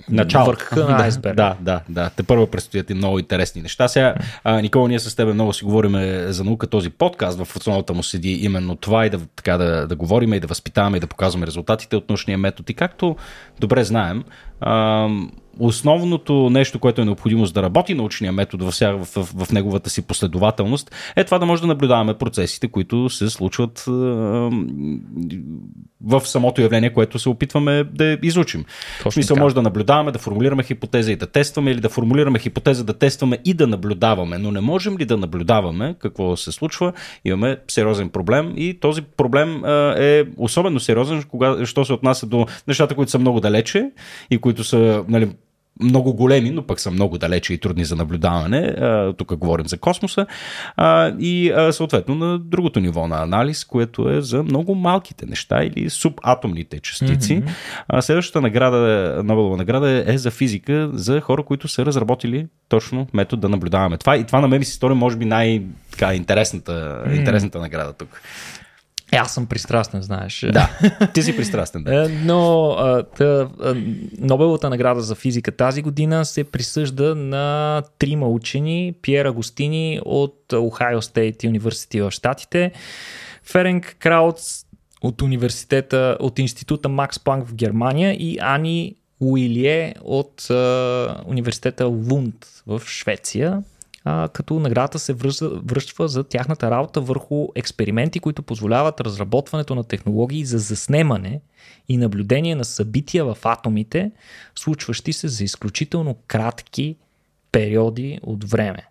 [0.10, 0.46] Начало.
[0.46, 1.44] върха на айсберга.
[1.44, 2.10] Да, да, да.
[2.10, 3.88] Те първо предстоят и много интересни неща.
[3.88, 5.96] Сега, а, Никола, ние с теб много си говорим
[6.32, 6.68] за наука.
[6.68, 10.40] Този подкаст в основата му седи именно това и да, така, да, да говорим и
[10.40, 12.72] да възпитаваме и да показваме резултатите от научния метод.
[12.72, 13.16] И както
[13.60, 14.24] добре знаем,
[14.60, 15.08] а,
[15.60, 19.90] основното нещо, което е необходимо за да работи научния метод в, в, в, в неговата
[19.90, 23.92] си последователност, е това да може да наблюдаваме процесите, които се случват е,
[26.02, 28.66] в самото явление, което се опитваме да изучим.
[28.98, 29.44] Точно в смисъл така.
[29.44, 33.38] може да наблюдаваме, да формулираме хипотеза и да тестваме, или да формулираме хипотеза, да тестваме
[33.46, 34.38] и да наблюдаваме.
[34.38, 36.94] Но не можем ли да наблюдаваме какво се случва?
[37.26, 39.66] Имаме сериозен проблем и този проблем
[39.98, 43.92] е особено сериозен, кога, що се отнася до нещата, които са много далече
[44.32, 45.30] и които са нали,
[45.82, 48.76] много големи, но пък са много далече и трудни за наблюдаване.
[49.18, 50.26] Тук говорим за космоса.
[51.20, 56.80] И съответно на другото ниво на анализ, което е за много малките неща или субатомните
[56.80, 57.44] частици.
[57.44, 58.02] Mm-hmm.
[58.02, 58.78] Следващата награда,
[59.24, 64.18] Нобелова награда е за физика за хора, които са разработили точно метод да наблюдаваме това.
[64.18, 66.72] И това на мен ми се стори, може би, най-интересната
[67.08, 67.18] mm.
[67.18, 68.22] интересната награда тук.
[69.12, 70.46] Е, аз съм пристрастен, знаеш.
[70.54, 70.70] Да,
[71.14, 71.84] ти си пристрастен.
[71.84, 72.06] Да.
[72.06, 73.06] Е, но а,
[74.18, 78.94] Нобеловата награда за физика тази година се присъжда на трима учени.
[79.02, 82.72] Пьер Агустини от Ohio State University в Штатите,
[83.44, 84.66] Ференк Краудс
[85.02, 92.36] от университета, от института Макс Планк в Германия и Ани Уилие от а, университета Лунд
[92.68, 93.64] в Швеция
[94.34, 100.58] като наградата се връща за тяхната работа върху експерименти, които позволяват разработването на технологии за
[100.58, 101.42] заснемане
[101.90, 104.12] и наблюдение на събития в атомите,
[104.56, 106.96] случващи се за изключително кратки
[107.52, 108.88] периоди от време,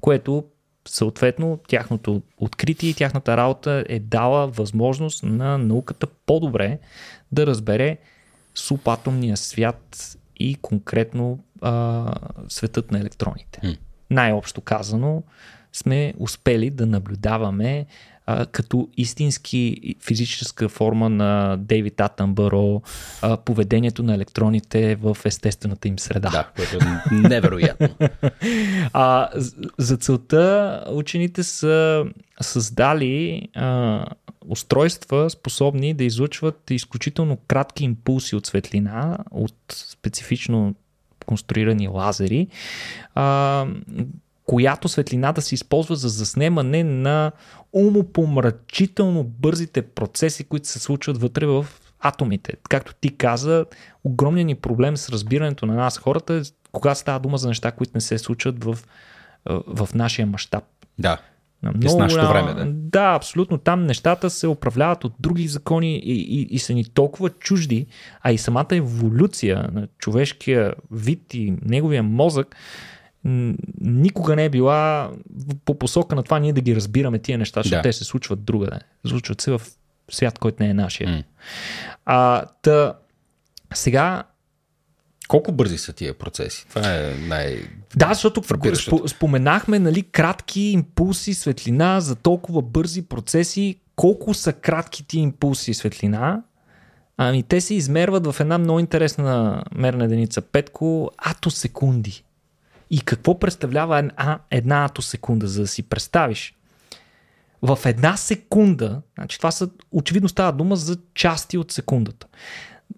[0.00, 0.44] което
[0.88, 6.78] съответно тяхното откритие и тяхната работа е дала възможност на науката по-добре
[7.32, 7.98] да разбере
[8.54, 12.14] субатомния свят и конкретно а,
[12.48, 13.78] светът на електроните
[14.10, 15.22] най-общо казано,
[15.72, 17.86] сме успели да наблюдаваме
[18.26, 22.82] а, като истински физическа форма на Дейвид Атънбъро
[23.22, 26.30] а, поведението на електроните в естествената им среда.
[26.30, 27.88] Да, което е невероятно.
[28.92, 29.28] а,
[29.78, 32.04] за целта учените са
[32.40, 34.04] създали а,
[34.48, 40.74] устройства, способни да излъчват изключително кратки импулси от светлина, от специфично
[41.26, 42.48] конструирани лазери,
[43.14, 43.66] а,
[44.44, 47.32] която светлината се използва за заснемане на
[47.72, 51.66] умопомрачително бързите процеси, които се случват вътре в
[52.00, 52.52] атомите.
[52.68, 53.66] Както ти каза,
[54.04, 57.92] огромният ни проблем с разбирането на нас хората е когато става дума за неща, които
[57.94, 58.78] не се случват в,
[59.66, 60.64] в нашия мащаб.
[60.98, 61.18] Да.
[61.62, 62.64] На много, с нашето време, да.
[62.66, 63.58] Да, абсолютно.
[63.58, 67.86] Там нещата се управляват от други закони и, и, и са ни толкова чужди,
[68.22, 72.56] а и самата еволюция на човешкия вид и неговия мозък
[73.80, 75.10] никога не е била
[75.64, 77.82] по посока на това ние да ги разбираме тия неща, защото да.
[77.82, 78.78] те се случват другаде.
[79.06, 79.60] Случват се в
[80.10, 81.08] свят, който не е нашия.
[81.08, 81.24] Mm.
[82.04, 82.94] А, та,
[83.74, 84.24] сега
[85.28, 86.66] колко бързи са тия процеси?
[86.68, 87.60] Това е най...
[87.96, 88.42] Да, защото
[89.08, 93.80] споменахме нали, кратки импулси светлина за толкова бързи процеси.
[93.96, 96.42] Колко са кратки ти импулси светлина?
[97.16, 102.24] Ами те се измерват в една много интересна мерна единица Петко, атосекунди.
[102.90, 106.54] И какво представлява една, една атосекунда, за да си представиш?
[107.62, 112.26] В една секунда, значи това са, очевидно става дума за части от секундата.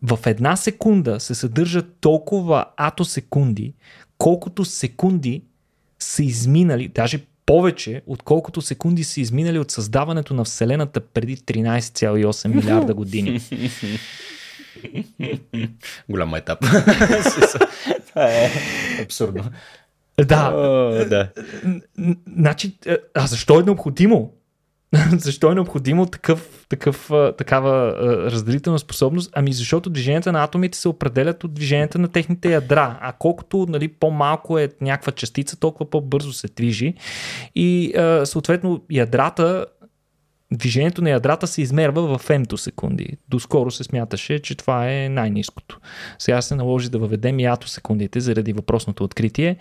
[0.02, 3.74] В една секунда се съдържат толкова атосекунди,
[4.18, 5.42] колкото секунди
[5.98, 12.94] са изминали, даже повече, отколкото секунди са изминали от създаването на Вселената преди 13,8 милиарда
[12.94, 13.40] години.
[16.08, 16.58] Голям етап.
[18.08, 18.50] Това е
[19.02, 19.44] абсурдно.
[20.24, 20.52] Да.
[20.54, 21.28] О, да.
[22.36, 22.78] Значи,
[23.14, 24.32] а защо е необходимо?
[25.18, 27.94] Защо е необходимо такъв, такъв, такава
[28.30, 29.30] разделителна способност?
[29.34, 32.98] Ами защото движенията на атомите се определят от движенията на техните ядра.
[33.00, 36.94] А колкото нали, по-малко е някаква частица, толкова по-бързо се движи.
[37.54, 37.92] И
[38.24, 39.66] съответно ядрата
[40.52, 43.16] движението на ядрата се измерва в фемтосекунди.
[43.28, 45.80] Доскоро се смяташе, че това е най-низкото.
[46.18, 49.56] Сега се наложи да въведем и атосекундите заради въпросното откритие.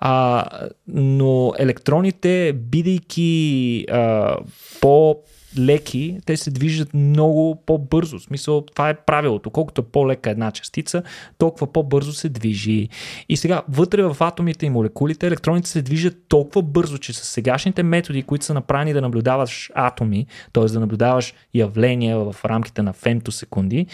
[0.00, 0.44] А,
[0.88, 4.36] но електроните, бидейки а,
[4.80, 5.16] по
[5.58, 8.18] леки, те се движат много по-бързо.
[8.18, 9.50] В смисъл, това е правилото.
[9.50, 11.02] Колкото по-лека една частица,
[11.38, 12.88] толкова по-бързо се движи.
[13.28, 17.82] И сега, вътре в атомите и молекулите, електроните се движат толкова бързо, че с сегашните
[17.82, 20.64] методи, които са направени да наблюдаваш атоми, т.е.
[20.64, 23.86] да наблюдаваш явления в рамките на фемтосекунди,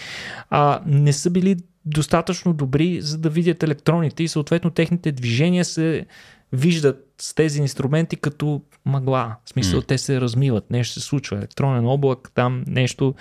[0.51, 6.07] а, не са били достатъчно добри, за да видят електроните и съответно техните движения се
[6.53, 9.37] виждат с тези инструменти като мъгла.
[9.45, 9.87] В смисъл, mm.
[9.87, 11.37] те се размиват, нещо се случва.
[11.37, 13.15] Електронен облак, там нещо,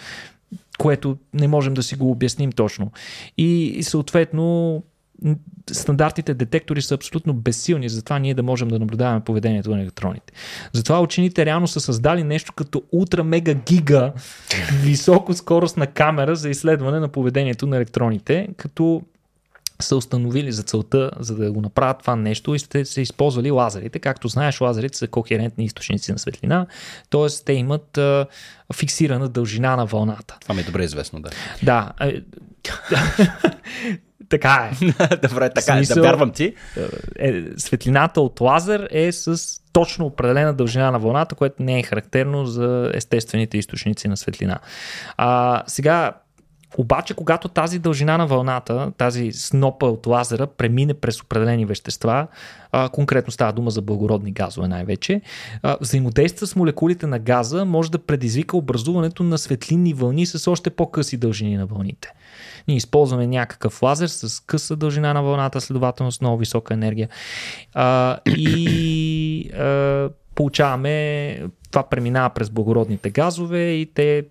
[0.78, 2.92] което не можем да си го обясним точно.
[3.38, 4.84] И, и съответно,
[5.72, 10.34] стандартните детектори са абсолютно безсилни, затова ние да можем да наблюдаваме поведението на електроните.
[10.74, 14.14] Затова учените реално са създали нещо като ултра мега гига
[14.84, 19.02] високо скоростна камера за изследване на поведението на електроните, като
[19.82, 24.00] са установили за целта, за да го направят това нещо и сте се използвали лазерите.
[24.00, 26.68] Както знаеш, лазерите са кохерентни източници на светлина,
[27.10, 27.28] т.е.
[27.46, 28.26] те имат а,
[28.74, 30.38] фиксирана дължина на вълната.
[30.42, 31.30] Това ми е добре известно, да.
[31.64, 31.92] Да.
[34.30, 34.76] така е.
[35.28, 35.82] Добре, така е.
[35.82, 36.56] Да вярвам ти.
[37.20, 39.42] Е, светлината от лазер е с
[39.74, 44.60] точно определена дължина на вълната, което не е характерно за естествените източници на светлина.
[45.18, 46.12] А, сега,
[46.78, 52.28] обаче, когато тази дължина на вълната, тази снопа от лазера премине през определени вещества,
[52.72, 55.22] а, конкретно става дума за благородни газове най-вече,
[55.82, 61.18] взаимодейства с молекулите на газа може да предизвика образуването на светлинни вълни с още по-къси
[61.18, 62.12] дължини на вълните.
[62.68, 67.10] Ние използваме някакъв лазер с къса дължина на вълната, следователно с много висока енергия.
[67.74, 71.40] А, и а, получаваме,
[71.72, 74.26] това преминава през благородните газове и те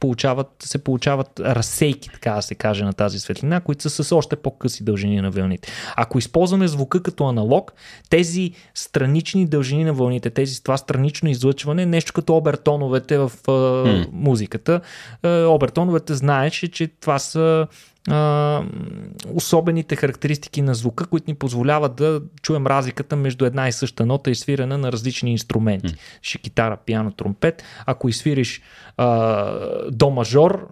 [0.00, 4.36] получават, се получават разсейки, така да се каже, на тази светлина, които са с още
[4.36, 5.68] по-къси дължини на вълните.
[5.96, 7.72] Ако използваме звука като аналог,
[8.10, 14.08] тези странични дължини на вълните, тези това странично излъчване, нещо като обертоновете в mm.
[14.12, 14.80] музиката.
[15.24, 17.66] обертоновете знаеш, че това са
[18.08, 18.62] а,
[19.34, 24.30] особените характеристики на звука, които ни позволяват да чуем разликата между една и съща нота
[24.30, 25.94] и свирена на различни инструменти.
[25.94, 25.98] Mm.
[26.22, 27.62] Ще китара, пиано, тромпет.
[27.86, 28.62] Ако изсвириш
[28.96, 30.68] а, до мажор,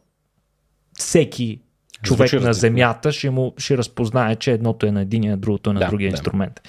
[0.98, 1.60] всеки
[2.02, 5.70] човек Звучи на земята ще, му, ще разпознае, че едното е на един, а другото
[5.70, 6.14] е на да, другия да.
[6.14, 6.60] инструмент.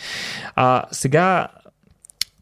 [0.56, 1.47] А, сега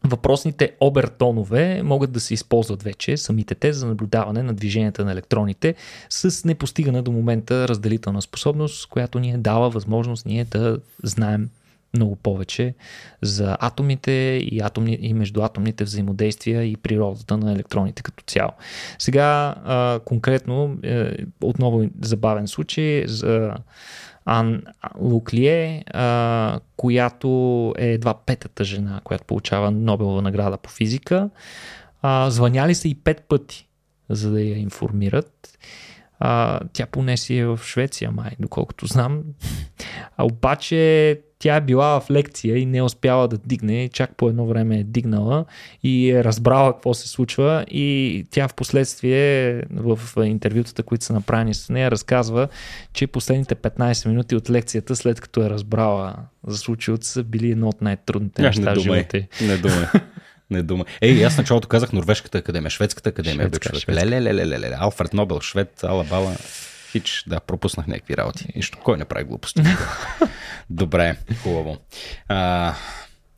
[0.04, 5.74] Въпросните обертонове могат да се използват вече самите те за наблюдаване на движенията на електроните
[6.10, 11.50] с непостигана до момента разделителна способност, която ни е дава възможност ние да знаем
[11.94, 12.74] много повече
[13.22, 14.10] за атомите
[14.42, 18.50] и, атомни, и междуатомните взаимодействия и природата на електроните като цяло.
[18.98, 23.54] Сега а, конкретно, е, отново забавен случай за
[24.24, 24.62] Ан
[24.98, 27.28] Луклие, а, която
[27.78, 31.30] е едва петата жена, която получава Нобелова награда по физика.
[32.02, 33.68] А, звъняли са и пет пъти,
[34.08, 35.58] за да я информират.
[36.18, 39.22] А, тя поне си е в Швеция, май, доколкото знам.
[40.16, 44.28] А обаче тя е била в лекция и не е успяла да дигне, чак по
[44.28, 45.44] едно време е дигнала
[45.82, 51.54] и е разбрала какво се случва и тя в последствие в интервютата, които са направени
[51.54, 52.48] с нея, разказва,
[52.92, 56.16] че последните 15 минути от лекцията, след като е разбрала
[56.46, 59.22] за случилото са били едно от най-трудните неща в живота.
[59.40, 59.84] Не думай.
[60.50, 60.84] Не дума.
[61.00, 63.48] Ей, аз началото казах Норвежката академия, Шведската академия.
[63.48, 63.92] Шведска, шведска.
[63.92, 66.36] Ле, ле, ле, ле, ле, Алфред Нобел, швед, ала бала.
[66.90, 68.46] Хич, да, пропуснах някакви работи.
[68.56, 69.62] Нищо, кой не прави глупости?
[70.70, 71.76] Добре, хубаво.
[72.28, 72.74] А,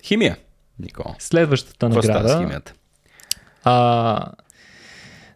[0.02, 0.36] химия,
[0.78, 1.14] Никола.
[1.18, 2.28] Следващата награда.
[2.28, 2.74] С химията?
[3.64, 4.32] А,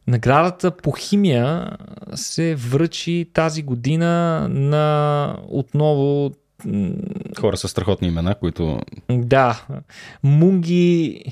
[0.06, 1.70] наградата по химия
[2.14, 6.32] се връчи тази година на отново
[7.40, 8.80] Хора с страхотни имена, които...
[9.10, 9.64] Да.
[10.22, 11.24] Мунги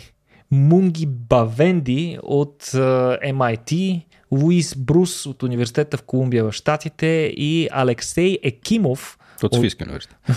[0.51, 4.03] Мунги Бавенди от MIT,
[4.35, 10.17] Луис Брус от Университета в Колумбия в Штатите и Алексей Екимов от Софийския университет.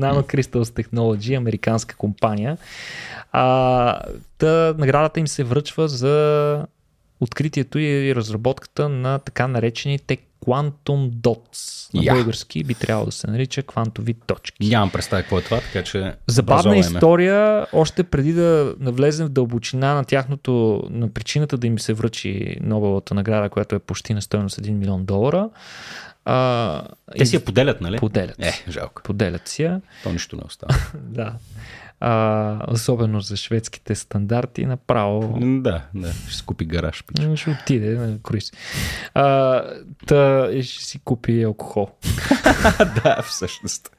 [0.00, 2.58] Nano Crystals Technology, американска компания.
[3.32, 4.02] А,
[4.38, 6.66] та, наградата им се връчва за
[7.20, 11.94] откритието и разработката на така наречените Quantum Dots.
[11.94, 12.14] На yeah.
[12.14, 14.68] български би трябвало да се нарича квантови точки.
[14.68, 16.14] Нямам представа какво е това, така че.
[16.26, 21.92] Забавна история, още преди да навлезем в дълбочина на тяхното, на причината да им се
[21.92, 25.48] връчи Нобеловата награда, която е почти на стоеност 1 милион долара.
[26.24, 26.82] А,
[27.18, 27.98] Те си я поделят, нали?
[27.98, 28.36] Поделят.
[28.38, 29.02] Е, жалко.
[29.02, 29.80] Поделят си я.
[30.02, 30.74] То нищо не остава.
[30.94, 31.32] да
[32.04, 35.38] а, особено за шведските стандарти, направо...
[35.40, 37.04] Да, да, ще си купи гараж.
[37.06, 37.40] Пич.
[37.40, 38.52] Ще отиде на круиз.
[39.14, 39.62] А,
[40.06, 41.88] та, ще си купи алкохол.
[43.04, 43.90] да, всъщност.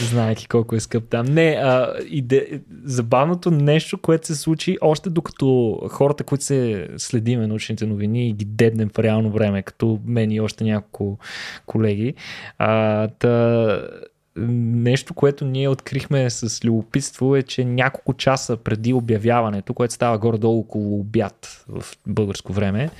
[0.00, 1.26] Знаеки колко е скъп там.
[1.26, 2.60] Не, а, иде...
[2.84, 8.44] забавното нещо, което се случи още докато хората, които се следиме научните новини и ги
[8.44, 11.18] дебнем в реално време, като мен и още няколко
[11.66, 12.14] колеги,
[12.58, 13.88] а, та,
[14.36, 20.58] нещо, което ние открихме с любопитство е, че няколко часа преди обявяването, което става горе-долу
[20.58, 22.90] около обяд в българско време,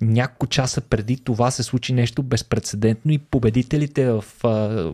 [0.00, 4.92] няколко часа преди това се случи нещо безпредседентно и победителите в а,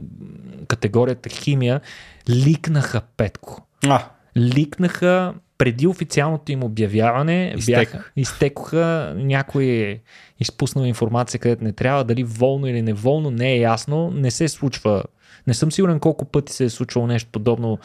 [0.68, 1.81] категорията химия
[2.28, 3.66] ликнаха Петко.
[3.87, 4.05] А.
[4.37, 7.76] Ликнаха преди официалното им обявяване Изтек.
[7.76, 10.01] бяха, изтекоха, някой е
[10.41, 15.05] изпуснал информация където не трябва, дали волно или неволно, не е ясно, не се случва
[15.47, 17.78] не съм сигурен колко пъти се е случвало нещо подобно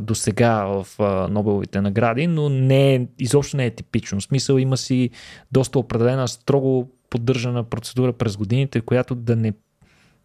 [0.00, 4.20] до сега в а, Нобеловите награди, но не е, изобщо не е типично.
[4.20, 5.10] В смисъл има си
[5.52, 9.52] доста определена, строго поддържана процедура през годините, която да не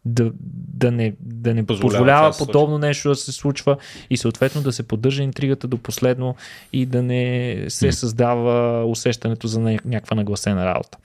[0.05, 0.31] да,
[0.73, 3.77] да не, да не позволява, позволява подобно нещо да се случва
[4.09, 6.35] и съответно да се поддържа интригата до последно
[6.73, 10.97] и да не се създава усещането за някаква нагласена работа.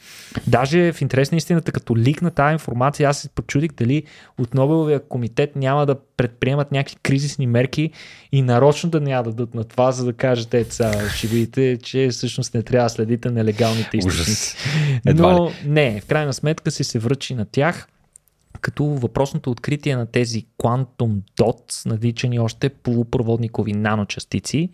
[0.47, 4.03] Даже в интерес на истината, като ликна тази информация, аз се почудих дали
[4.39, 7.91] от Нобеловия комитет няма да предприемат някакви кризисни мерки
[8.33, 12.09] и нарочно да няма да дадат на това, за да кажете, сега ще видите, че
[12.09, 14.57] всъщност не трябва да следите нелегалните източници.
[15.05, 17.89] Но не, в крайна сметка си се връчи на тях
[18.61, 24.71] като въпросното откритие на тези Quantum Dots, наричани още полупроводникови наночастици,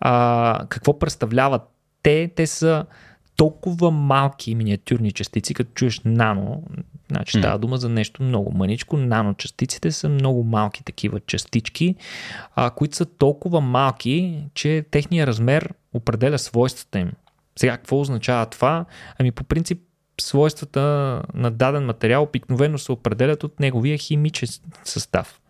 [0.00, 1.62] а, какво представляват
[2.02, 2.30] те?
[2.36, 2.84] Те са
[3.36, 6.62] толкова малки миниатюрни частици, като чуеш нано,
[7.10, 8.96] значи става дума за нещо много мъничко.
[8.96, 11.94] Наночастиците са много малки такива частички,
[12.54, 17.12] а, които са толкова малки, че техния размер определя свойствата им.
[17.58, 18.84] Сега, какво означава това?
[19.18, 19.85] Ами по принцип
[20.20, 20.80] свойствата
[21.34, 24.48] на даден материал обикновено се определят от неговия химичен
[24.84, 25.40] състав.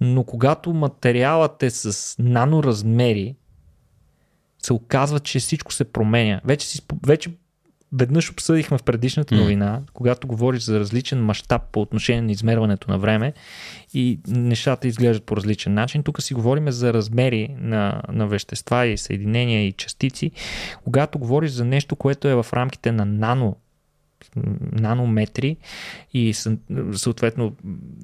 [0.00, 3.36] Но когато материалът е с наноразмери,
[4.62, 6.40] се оказва, че всичко се променя.
[6.44, 7.30] Вече, си, вече
[7.92, 9.90] веднъж обсъдихме в предишната новина, mm.
[9.92, 13.32] когато говориш за различен мащаб по отношение на измерването на време
[13.94, 16.02] и нещата изглеждат по различен начин.
[16.02, 20.30] Тук си говорим за размери на, на вещества и съединения и частици.
[20.84, 23.56] Когато говориш за нещо, което е в рамките на нано
[24.72, 25.56] нанометри
[26.14, 26.34] и
[26.92, 27.56] съответно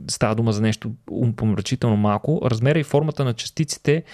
[0.09, 0.93] става дума за нещо
[1.37, 4.05] помрачително малко, размера и формата на частиците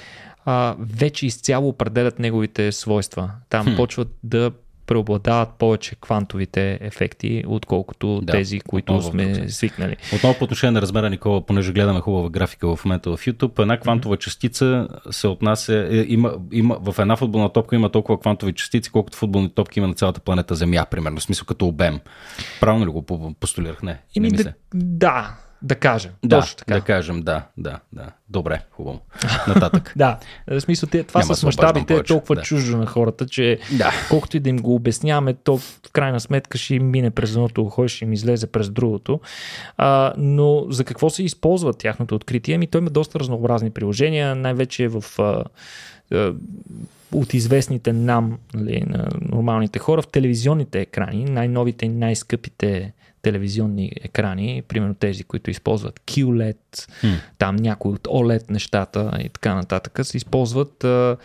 [0.45, 3.31] а, вече изцяло определят неговите свойства.
[3.49, 3.77] Там хм.
[3.77, 4.53] почват да
[4.89, 9.97] преобладават повече квантовите ефекти, отколкото да, тези, които сме свикнали.
[10.15, 13.81] Отново по отношение на размера, Никола, понеже гледаме хубава графика в момента в YouTube, една
[13.81, 14.21] квантова mm-hmm.
[14.21, 19.17] частица се отнася, е, има, има, в една футболна топка има толкова квантови частици, колкото
[19.19, 22.01] футболни топки има на цялата планета Земя, примерно, в смисъл като обем.
[22.61, 23.83] Правилно ли го постулирах?
[23.83, 23.99] Не.
[24.15, 26.13] Ими, не да, да, Да кажем.
[26.25, 26.75] Да, Точно така.
[26.75, 28.07] да кажем, да, да, да.
[28.29, 29.01] Добре, хубаво.
[29.49, 29.93] Нататък.
[29.97, 30.19] да,
[30.51, 32.43] в смисъл това Няма с мащабите е толкова да.
[32.43, 33.93] чуждо на хората, че да.
[34.11, 37.63] колкото и да им го обясняваме, то в крайна сметка ще им мине през едното
[37.63, 39.21] ухо, ще им излезе през другото.
[39.77, 42.55] А, но за какво се използва тяхното откритие?
[42.55, 45.45] Ами той има доста разнообразни приложения, най-вече в а, а,
[47.13, 52.93] от известните нам, нали, на нормалните хора, в телевизионните екрани, най-новите и най-скъпите
[53.23, 57.07] телевизионни екрани, примерно тези, които използват QLED, Хм.
[57.39, 61.17] там някои от OLED нещата и така нататък, се използват а,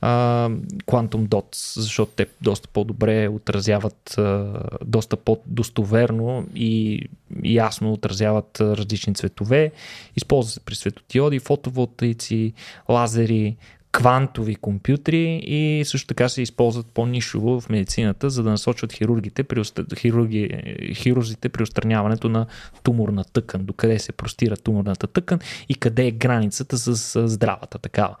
[0.00, 0.48] а,
[0.86, 7.02] Quantum Dots, защото те доста по-добре отразяват, а, доста по-достоверно и
[7.44, 9.72] ясно отразяват различни цветове.
[10.16, 12.52] Използва се при светодиоди, фотоволтаици,
[12.88, 13.56] лазери,
[13.96, 19.62] квантови компютри и също така се използват по-нишово в медицината, за да насочват хирургите при,
[19.98, 20.50] хирурги,
[20.94, 22.46] хирурзите при устраняването на
[22.82, 25.38] туморна тъкан, докъде се простира туморната тъкан
[25.68, 28.16] и къде е границата с здравата такава.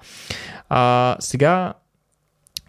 [0.68, 1.74] А, сега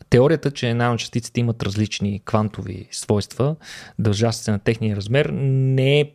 [0.10, 3.56] Теорията, че наночастиците имат различни квантови свойства,
[4.00, 6.12] дължащи се на техния размер, не е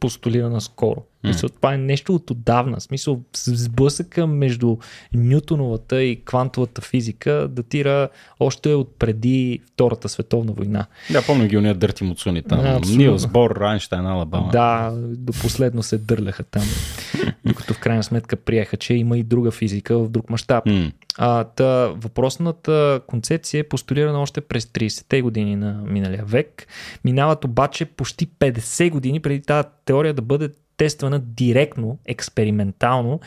[0.00, 1.02] постулирана скоро.
[1.24, 2.80] Мисъл, това е нещо от отдавна.
[2.80, 4.76] Смисъл, сблъсъка между
[5.14, 8.08] Нютоновата и квантовата физика датира
[8.40, 10.86] още от преди Втората световна война.
[11.10, 12.60] Да, помня ги уния дърти муцуни там.
[12.60, 12.80] Да.
[12.96, 13.56] Нилс Бор,
[13.92, 14.48] Алабама.
[14.52, 16.62] Да, до последно се дърляха там.
[17.44, 20.66] Докато в крайна сметка приеха, че има и друга физика в друг мащаб.
[20.66, 20.92] М.
[21.18, 26.66] А, та, въпросната концепция е постулирана още през 30-те години на миналия век.
[27.04, 33.20] Минават обаче почти 50 години преди тази теория да бъде тествана директно, експериментално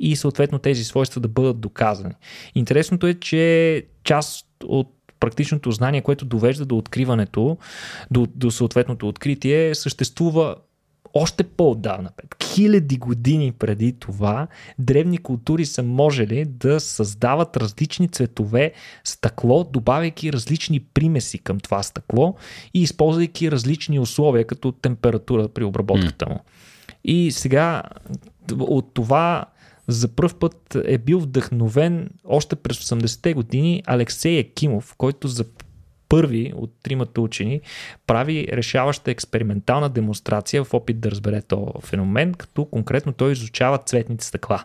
[0.00, 2.14] и съответно тези свойства да бъдат доказани.
[2.54, 4.88] Интересното е, че част от
[5.20, 7.58] практичното знание, което довежда до откриването,
[8.10, 10.56] до, до съответното откритие, съществува
[11.14, 12.10] още по-отдавна,
[12.44, 14.46] хиляди години преди това,
[14.78, 18.72] древни култури са можели да създават различни цветове
[19.04, 22.36] стъкло, добавяйки различни примеси към това стъкло
[22.74, 26.40] и използвайки различни условия, като температура при обработката му.
[27.04, 27.82] И сега
[28.52, 29.44] от това
[29.88, 35.44] за първ път е бил вдъхновен още през 80-те години Алексей Екимов, който за
[36.08, 37.60] първи от тримата учени
[38.06, 44.24] прави решаваща експериментална демонстрация в опит да разбере този феномен, като конкретно той изучава цветните
[44.24, 44.64] стъкла.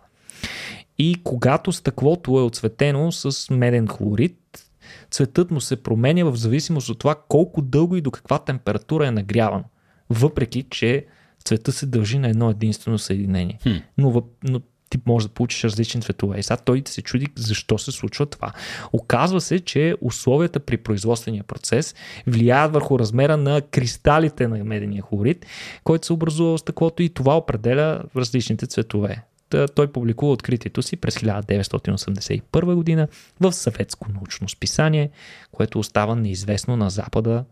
[0.97, 4.69] И когато стъклото е оцветено с меден хлорид,
[5.11, 9.11] цветът му се променя в зависимост от това колко дълго и до каква температура е
[9.11, 9.63] нагряван.
[10.09, 11.05] Въпреки, че
[11.45, 13.59] цвета се дължи на едно единствено съединение.
[13.63, 13.75] Хм.
[13.97, 16.39] Но, но ти можеш да получиш различни цветове.
[16.39, 18.51] И сега той се чуди защо се случва това.
[18.93, 21.95] Оказва се, че условията при производствения процес
[22.27, 25.45] влияят върху размера на кристалите на медения хлорид,
[25.83, 29.23] който се образува в стъклото и това определя различните цветове.
[29.49, 33.07] Та, той публикува откритието си през 1981 година
[33.39, 35.09] в съветско научно списание,
[35.51, 37.45] което остава неизвестно на Запада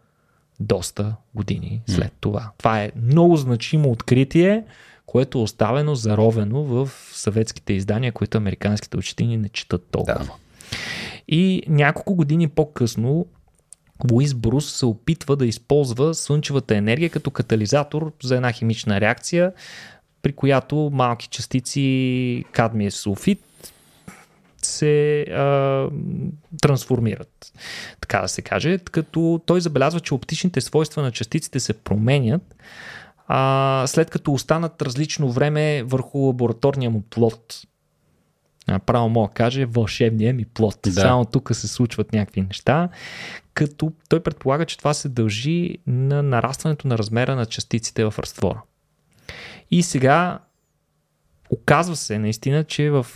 [0.59, 2.51] доста години след това.
[2.57, 4.63] Това е много значимо откритие,
[5.05, 10.25] което е оставено заровено в съветските издания, които американските учители не четат толкова.
[10.25, 10.31] Да.
[11.27, 13.25] И няколко години по-късно
[14.11, 19.51] Луис Брус се опитва да използва слънчевата енергия като катализатор за една химична реакция,
[20.21, 23.43] при която малки частици кадмия сулфид
[24.65, 25.89] се а,
[26.61, 27.53] трансформират,
[28.01, 32.55] така да се каже, като той забелязва, че оптичните свойства на частиците се променят,
[33.27, 37.61] а, след като останат различно време върху лабораторния му плод.
[38.85, 40.79] Право мога да каже вълшебния ми плод.
[40.83, 40.91] Да.
[40.91, 41.01] Да.
[41.01, 42.89] Само тук се случват някакви неща,
[43.53, 48.61] като той предполага, че това се дължи на нарастването на размера на частиците в разтвора.
[49.71, 50.39] И сега
[51.49, 53.07] оказва се наистина, че в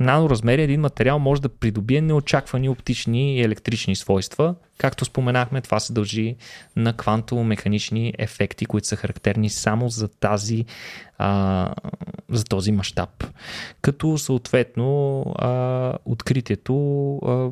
[0.00, 4.54] наноразмери един материал може да придобие неочаквани оптични и електрични свойства.
[4.78, 6.36] Както споменахме, това се дължи
[6.76, 10.64] на квантово-механични ефекти, които са характерни само за, тази,
[11.18, 11.72] а,
[12.28, 13.24] за този мащаб.
[13.80, 17.50] Като съответно а, откритието а,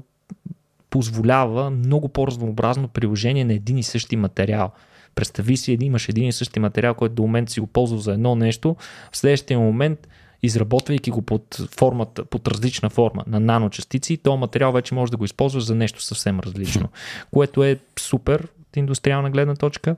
[0.91, 4.71] позволява много по-разнообразно приложение на един и същи материал.
[5.15, 8.35] Представи си, имаш един и същи материал, който до момента си го ползвал за едно
[8.35, 8.77] нещо,
[9.13, 10.09] в следващия момент
[10.43, 15.25] изработвайки го под, формата, под различна форма на наночастици, то материал вече може да го
[15.25, 16.89] използваш за нещо съвсем различно,
[17.31, 19.97] което е супер от индустриална гледна точка.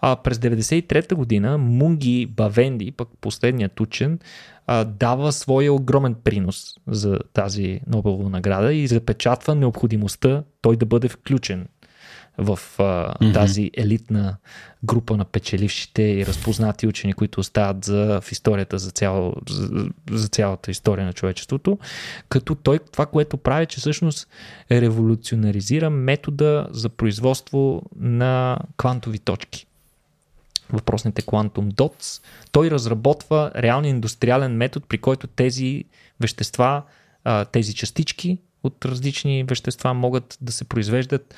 [0.00, 4.18] А през 93-та година Мунги Бавенди, пък последният учен,
[4.66, 11.08] а, дава своя огромен принос за тази Нобелова награда и запечатва необходимостта той да бъде
[11.08, 11.68] включен
[12.40, 13.34] в а, mm-hmm.
[13.34, 14.36] тази елитна
[14.84, 20.28] група на печелившите и разпознати учени, които остават за, в историята за, цяло, за, за
[20.28, 21.78] цялата история на човечеството.
[22.28, 24.28] Като той това, което прави, че всъщност
[24.70, 29.66] революционаризира метода за производство на квантови точки
[30.72, 32.22] въпросните Quantum Dots.
[32.52, 35.84] Той разработва реален индустриален метод, при който тези
[36.20, 36.82] вещества,
[37.52, 41.34] тези частички от различни вещества могат да се произвеждат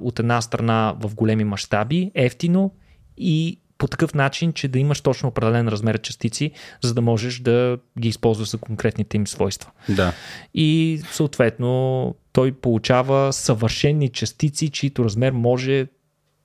[0.00, 2.70] от една страна в големи мащаби, ефтино
[3.16, 6.50] и по такъв начин, че да имаш точно определен размер частици,
[6.82, 9.70] за да можеш да ги използваш за конкретните им свойства.
[9.88, 10.12] Да.
[10.54, 15.86] И съответно той получава съвършени частици, чието размер може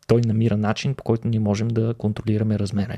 [0.07, 2.95] той намира начин, по който ние можем да контролираме размера.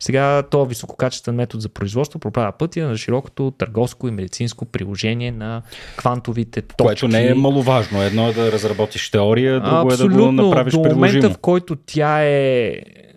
[0.00, 5.62] Сега този висококачествен метод за производство проправя пътя на широкото търговско и медицинско приложение на
[5.96, 6.84] квантовите точки.
[6.84, 8.02] Което не е маловажно.
[8.02, 11.76] Едно е да разработиш теория, друго Абсолютно, е да го направиш до момента, в който
[11.86, 12.74] тя е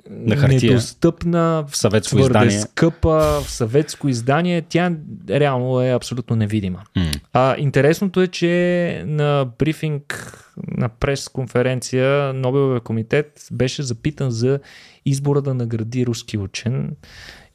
[0.10, 2.60] на хартия, недостъпна, в съветско твърде издание.
[2.60, 4.92] скъпа, в съветско издание, тя
[5.30, 6.82] реално е абсолютно невидима.
[6.98, 7.20] Mm.
[7.34, 10.34] А, интересното е, че на брифинг
[10.68, 14.60] на прес-конференция Нобеловия комитет беше запитан за
[15.06, 16.96] избора да награди руски учен,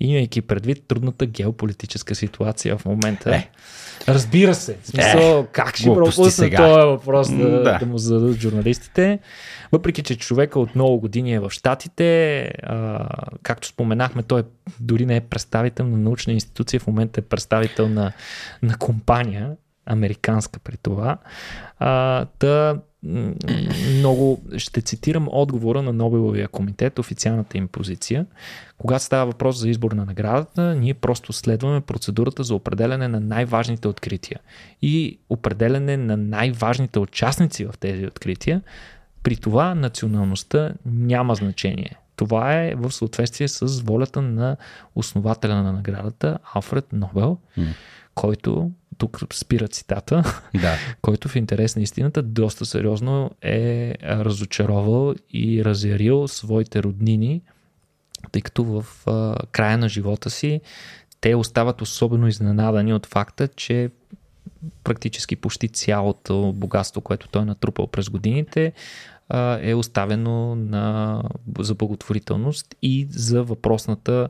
[0.03, 3.35] имайки предвид трудната геополитическа ситуация в момента.
[3.37, 3.49] Е.
[4.09, 4.77] Разбира се.
[4.83, 7.79] В смисъл, Е, как ще пропусна този въпрос да, Да.
[7.79, 9.19] да му зададат журналистите.
[9.73, 13.09] Въпреки, че човека от много години е в Штатите, а,
[13.43, 14.43] както споменахме, той
[14.81, 18.13] дори не е представител на научна институция, в момента е представител на,
[18.63, 19.51] на компания,
[19.87, 21.19] американска при това.
[21.79, 22.77] А, та,
[23.99, 28.27] много ще цитирам отговора на Нобеловия комитет, официалната им позиция.
[28.79, 33.89] Когато става въпрос за избор на наградата, ние просто следваме процедурата за определене на най-важните
[33.89, 34.41] открития
[34.83, 38.63] и определене на най-важните участници в тези открития.
[39.23, 41.97] При това националността няма значение.
[42.17, 44.57] Това е в съответствие с волята на
[44.95, 47.39] основателя на наградата Алфред Нобел,
[48.15, 48.71] който,
[49.03, 50.77] тук спира цитата, Да.
[51.03, 57.43] който в интерес на истината доста сериозно е разочаровал и разярил своите роднини,
[58.33, 60.61] тъй като в а, края на живота си
[61.21, 63.91] те остават особено изненадани от факта, че
[64.85, 68.73] практически почти цялото богатство, което той е натрупал през годините,
[69.61, 71.23] е оставено на,
[71.59, 74.29] за благотворителност и за въпросната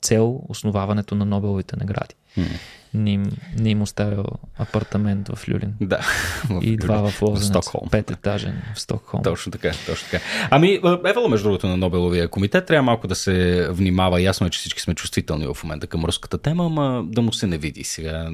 [0.00, 2.14] цел основаването на Нобеловите награди.
[2.36, 2.44] М.
[2.94, 4.24] Не им, не им оставил
[4.58, 5.74] апартамент в Люлин.
[5.80, 6.00] Да.
[6.62, 7.48] И два в Лозенец.
[7.48, 7.88] Стокхолм.
[7.90, 9.22] Пет етажен в Стокхолм.
[9.22, 10.24] Точно така, точно така.
[10.50, 14.22] Ами, Евала, между другото, на Нобеловия комитет трябва малко да се внимава.
[14.22, 17.46] Ясно е, че всички сме чувствителни в момента към руската тема, ама да му се
[17.46, 18.30] не види сега.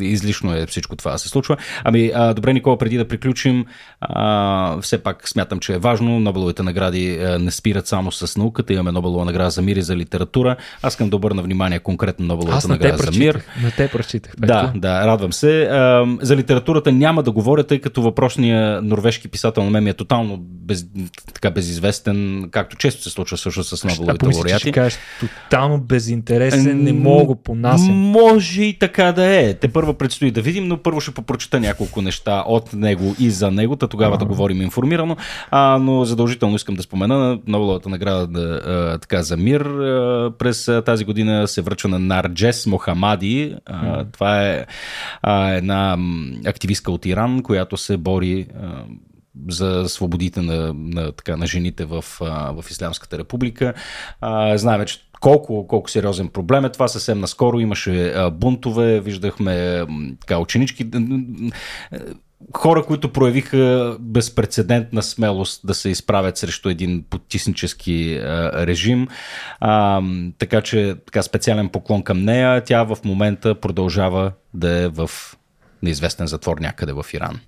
[0.00, 1.56] Излишно е всичко това да се случва.
[1.84, 3.66] Ами, а, добре, Никола, преди да приключим,
[4.00, 6.20] а, все пак смятам, че е важно.
[6.20, 8.72] Нобеловите награди а, не спират само с науката.
[8.72, 10.56] Имаме Нобелова награда за мир и за литература.
[10.82, 13.42] Аз искам да обърна внимание конкретно Нобеловата награда за мир.
[13.62, 14.32] На те прочитах.
[14.38, 15.68] Да, да, радвам се.
[16.20, 20.38] За литературата няма да говоря, тъй като въпросният норвежки писател на мен ми е тотално
[20.40, 20.86] без,
[21.34, 24.72] така безизвестен, както често се случва също с Нобеловите че ще лауреати.
[24.72, 27.94] кажеш тотално безинтересен, не мога го понасям.
[27.94, 29.54] Може и така да е.
[29.54, 33.50] Те първо предстои да видим, но първо ще попрочета няколко неща от него и за
[33.50, 35.16] него, та тогава да говорим информирано.
[35.50, 40.70] А, но задължително искам да спомена Нобеловата награда да, а, така, за мир а, през
[40.84, 43.54] тази година се връчва на Нарджес Мохамади.
[43.66, 44.66] А, това е
[45.22, 45.98] а, една
[46.46, 48.84] активистка от Иран, която се бори а,
[49.48, 53.74] за свободите на, на, така, на жените в, а, в Ислямската република.
[54.20, 56.88] А, знаем, че колко, колко сериозен проблем е това.
[56.88, 59.86] Съвсем наскоро имаше бунтове, виждахме
[60.20, 60.90] така, ученички.
[62.42, 69.08] Е, Хора, които проявиха безпредседентна смелост да се изправят срещу един потиснически а, режим.
[69.60, 70.02] А,
[70.38, 72.64] така че така, специален поклон към нея.
[72.64, 75.10] Тя в момента продължава да е в
[75.82, 77.40] неизвестен затвор някъде в Иран.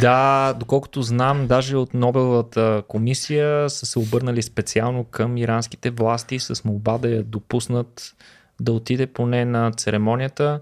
[0.00, 6.64] Да, доколкото знам, даже от Нобеловата комисия са се обърнали специално към иранските власти с
[6.64, 8.14] молба да я допуснат
[8.60, 10.60] да отиде поне на церемонията.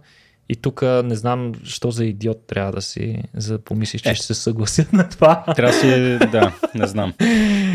[0.49, 4.15] И тук не знам, що за идиот трябва да си, за да помислиш, че Е.
[4.15, 5.45] ще се съгласят на това.
[5.57, 7.13] Трябва да си, да, не знам.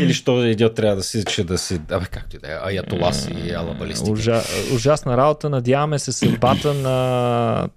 [0.00, 3.28] Или що идиот трябва да си, че да си, абе както и да е, аятолас
[3.44, 4.10] и ала балистика.
[4.10, 4.42] Ужа,
[4.74, 5.50] ужасна работа.
[5.50, 7.68] Надяваме се съдбата на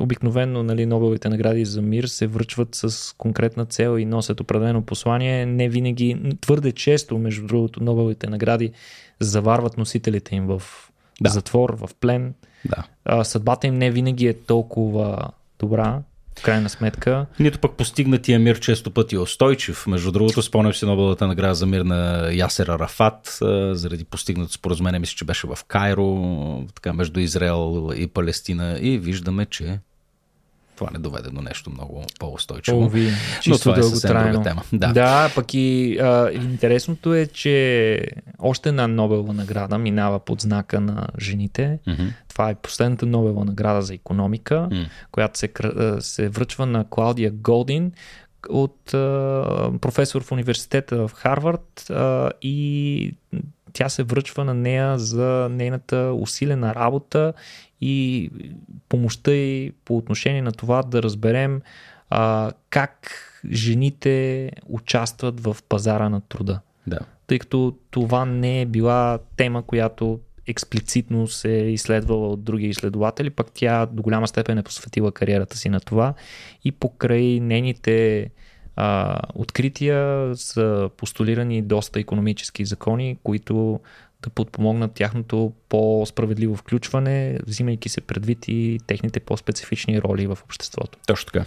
[0.00, 5.46] обикновено нали, Нобеловите награди за мир се връчват с конкретна цел и носят определено послание.
[5.46, 8.72] Не винаги, твърде често, между другото, Нобеловите награди
[9.20, 10.62] заварват носителите им в
[11.20, 11.30] Да.
[11.30, 12.34] затвор, в плен.
[12.64, 12.84] Да.
[13.04, 16.02] А, съдбата им не винаги е толкова добра.
[16.38, 17.26] в крайна сметка.
[17.40, 19.86] Нито пък постигнатия мир често пъти е устойчив.
[19.86, 23.38] Между другото, спомням си Нобелата награда за мир на Ясер Арафат,
[23.72, 29.46] заради постигнато споразумение, мисля, че беше в Кайро, така между Израел и Палестина и виждаме,
[29.46, 29.78] че
[30.76, 32.78] това не доведе до нещо много по-устойчиво.
[32.78, 33.10] Ови,
[33.46, 34.62] Но това е съвсем друга тема.
[34.72, 38.00] Да, да пък и а, интересното е, че
[38.38, 41.78] още една Нобелова награда минава под знака на жените.
[41.88, 42.12] Mm-hmm.
[42.28, 44.88] Това е последната Нобелова награда за економика, mm-hmm.
[45.12, 45.50] която се,
[46.00, 47.92] се връчва на Клаудия Голдин,
[48.48, 53.14] от а, професор в университета в Харвард а, и
[53.74, 57.32] тя се връчва на нея за нейната усилена работа
[57.80, 58.30] и
[58.88, 61.62] помощта и по отношение на това да разберем
[62.10, 63.10] а, как
[63.50, 66.60] жените участват в пазара на труда.
[66.86, 66.98] Да.
[67.26, 73.30] Тъй като това не е била тема, която експлицитно се е изследвала от други изследователи,
[73.30, 76.14] пък тя до голяма степен е посветила кариерата си на това
[76.64, 78.30] и покрай нейните
[78.76, 83.80] а, открития са постулирани доста економически закони, които
[84.24, 90.98] да подпомогнат тяхното по-справедливо включване, взимайки се предвид и техните по-специфични роли в обществото.
[91.06, 91.44] Точно така.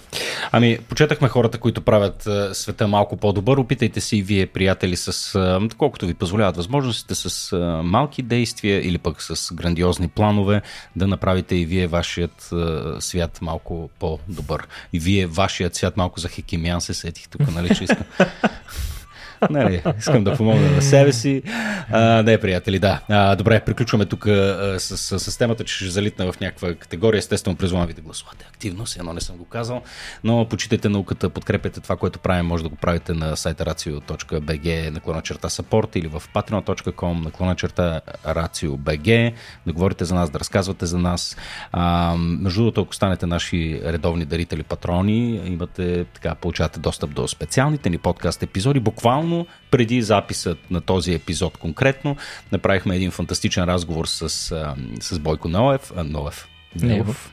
[0.52, 3.58] Ами, почетахме хората, които правят света малко по-добър.
[3.58, 5.40] Опитайте се и вие, приятели, с
[5.78, 10.62] колкото ви позволяват възможностите, с малки действия или пък с грандиозни планове,
[10.96, 12.54] да направите и вие вашият
[13.00, 14.68] свят малко по-добър.
[14.94, 17.86] И вие вашият свят малко за хекимян се сетих тук, нали, че.
[19.50, 21.42] Нали, искам да помогна на себе си.
[21.92, 23.02] А, не, приятели, да.
[23.10, 27.20] А, добре, приключваме тук с, с, с, темата, че ще залитна в някаква категория.
[27.20, 29.82] Естествено, призвам ви да гласувате активно, все едно не съм го казал,
[30.24, 32.46] но почитайте науката, подкрепете това, което правим.
[32.46, 38.02] Може да го правите на сайта racio.bg наклона черта support или в patreon.com наклона черта
[38.26, 39.34] racio.bg
[39.66, 41.38] да говорите за нас, да разказвате за нас.
[41.72, 47.90] А, между другото, ако станете наши редовни дарители патрони, имате така, получавате достъп до специалните
[47.90, 48.80] ни подкаст епизоди.
[48.80, 52.18] Буквално буквално преди записът на този епизод конкретно
[52.52, 54.30] направихме един фантастичен разговор с,
[55.02, 55.92] с Бойко Ноев.
[55.96, 56.48] А, Ноев.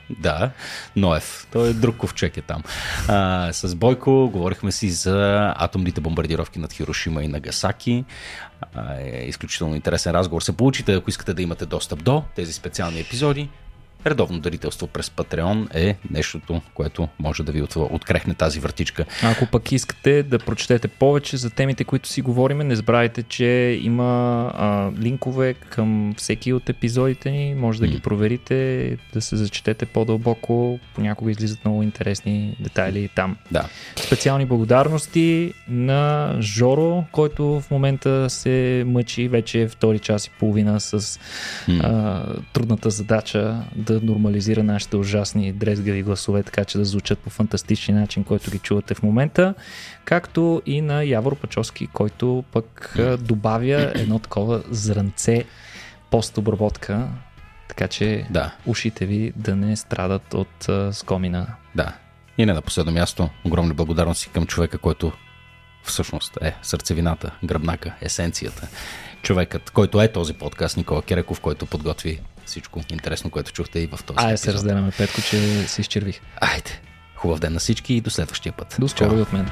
[0.09, 0.51] Да,
[0.95, 1.47] Ноев.
[1.51, 2.63] Той е друг ковчег е там.
[3.07, 8.05] А, с Бойко говорихме си за атомните бомбардировки над Хирошима и Нагасаки.
[8.73, 10.41] А, е изключително интересен разговор.
[10.41, 13.49] Се получите, ако искате да имате достъп до тези специални епизоди
[14.05, 19.05] редовно дарителство през Patreon е нещото, което може да ви открехне тази вратичка.
[19.23, 24.51] Ако пък искате да прочетете повече за темите, които си говориме, не забравяйте, че има
[24.55, 30.79] а, линкове към всеки от епизодите ни, може да ги проверите, да се зачетете по-дълбоко,
[30.95, 33.37] понякога излизат много интересни детайли там.
[33.51, 33.65] Да.
[33.95, 41.19] Специални благодарности на Жоро, който в момента се мъчи вече втори час и половина с
[41.79, 47.29] а, трудната задача да да нормализира нашите ужасни дрезгави гласове, така че да звучат по
[47.29, 49.53] фантастичен начин, който ги чувате в момента,
[50.05, 55.43] както и на Явор Пачовски, който пък добавя едно такова зранце
[56.11, 57.07] постобработка,
[57.67, 58.55] така че да.
[58.65, 61.47] ушите ви да не страдат от а, скомина.
[61.75, 61.93] Да.
[62.37, 65.11] И не на последно място, огромни благодарности към човека, който
[65.83, 68.67] всъщност е сърцевината, гръбнака, есенцията.
[69.21, 73.99] Човекът, който е този подкаст, Никола Кереков, който подготви всичко интересно, което чухте и в
[74.05, 76.21] този Айде се разделяме, Петко, че се изчервих.
[76.41, 76.81] Айде.
[77.15, 78.75] Хубав ден на всички и до следващия път.
[78.79, 79.49] До скоро и от мен.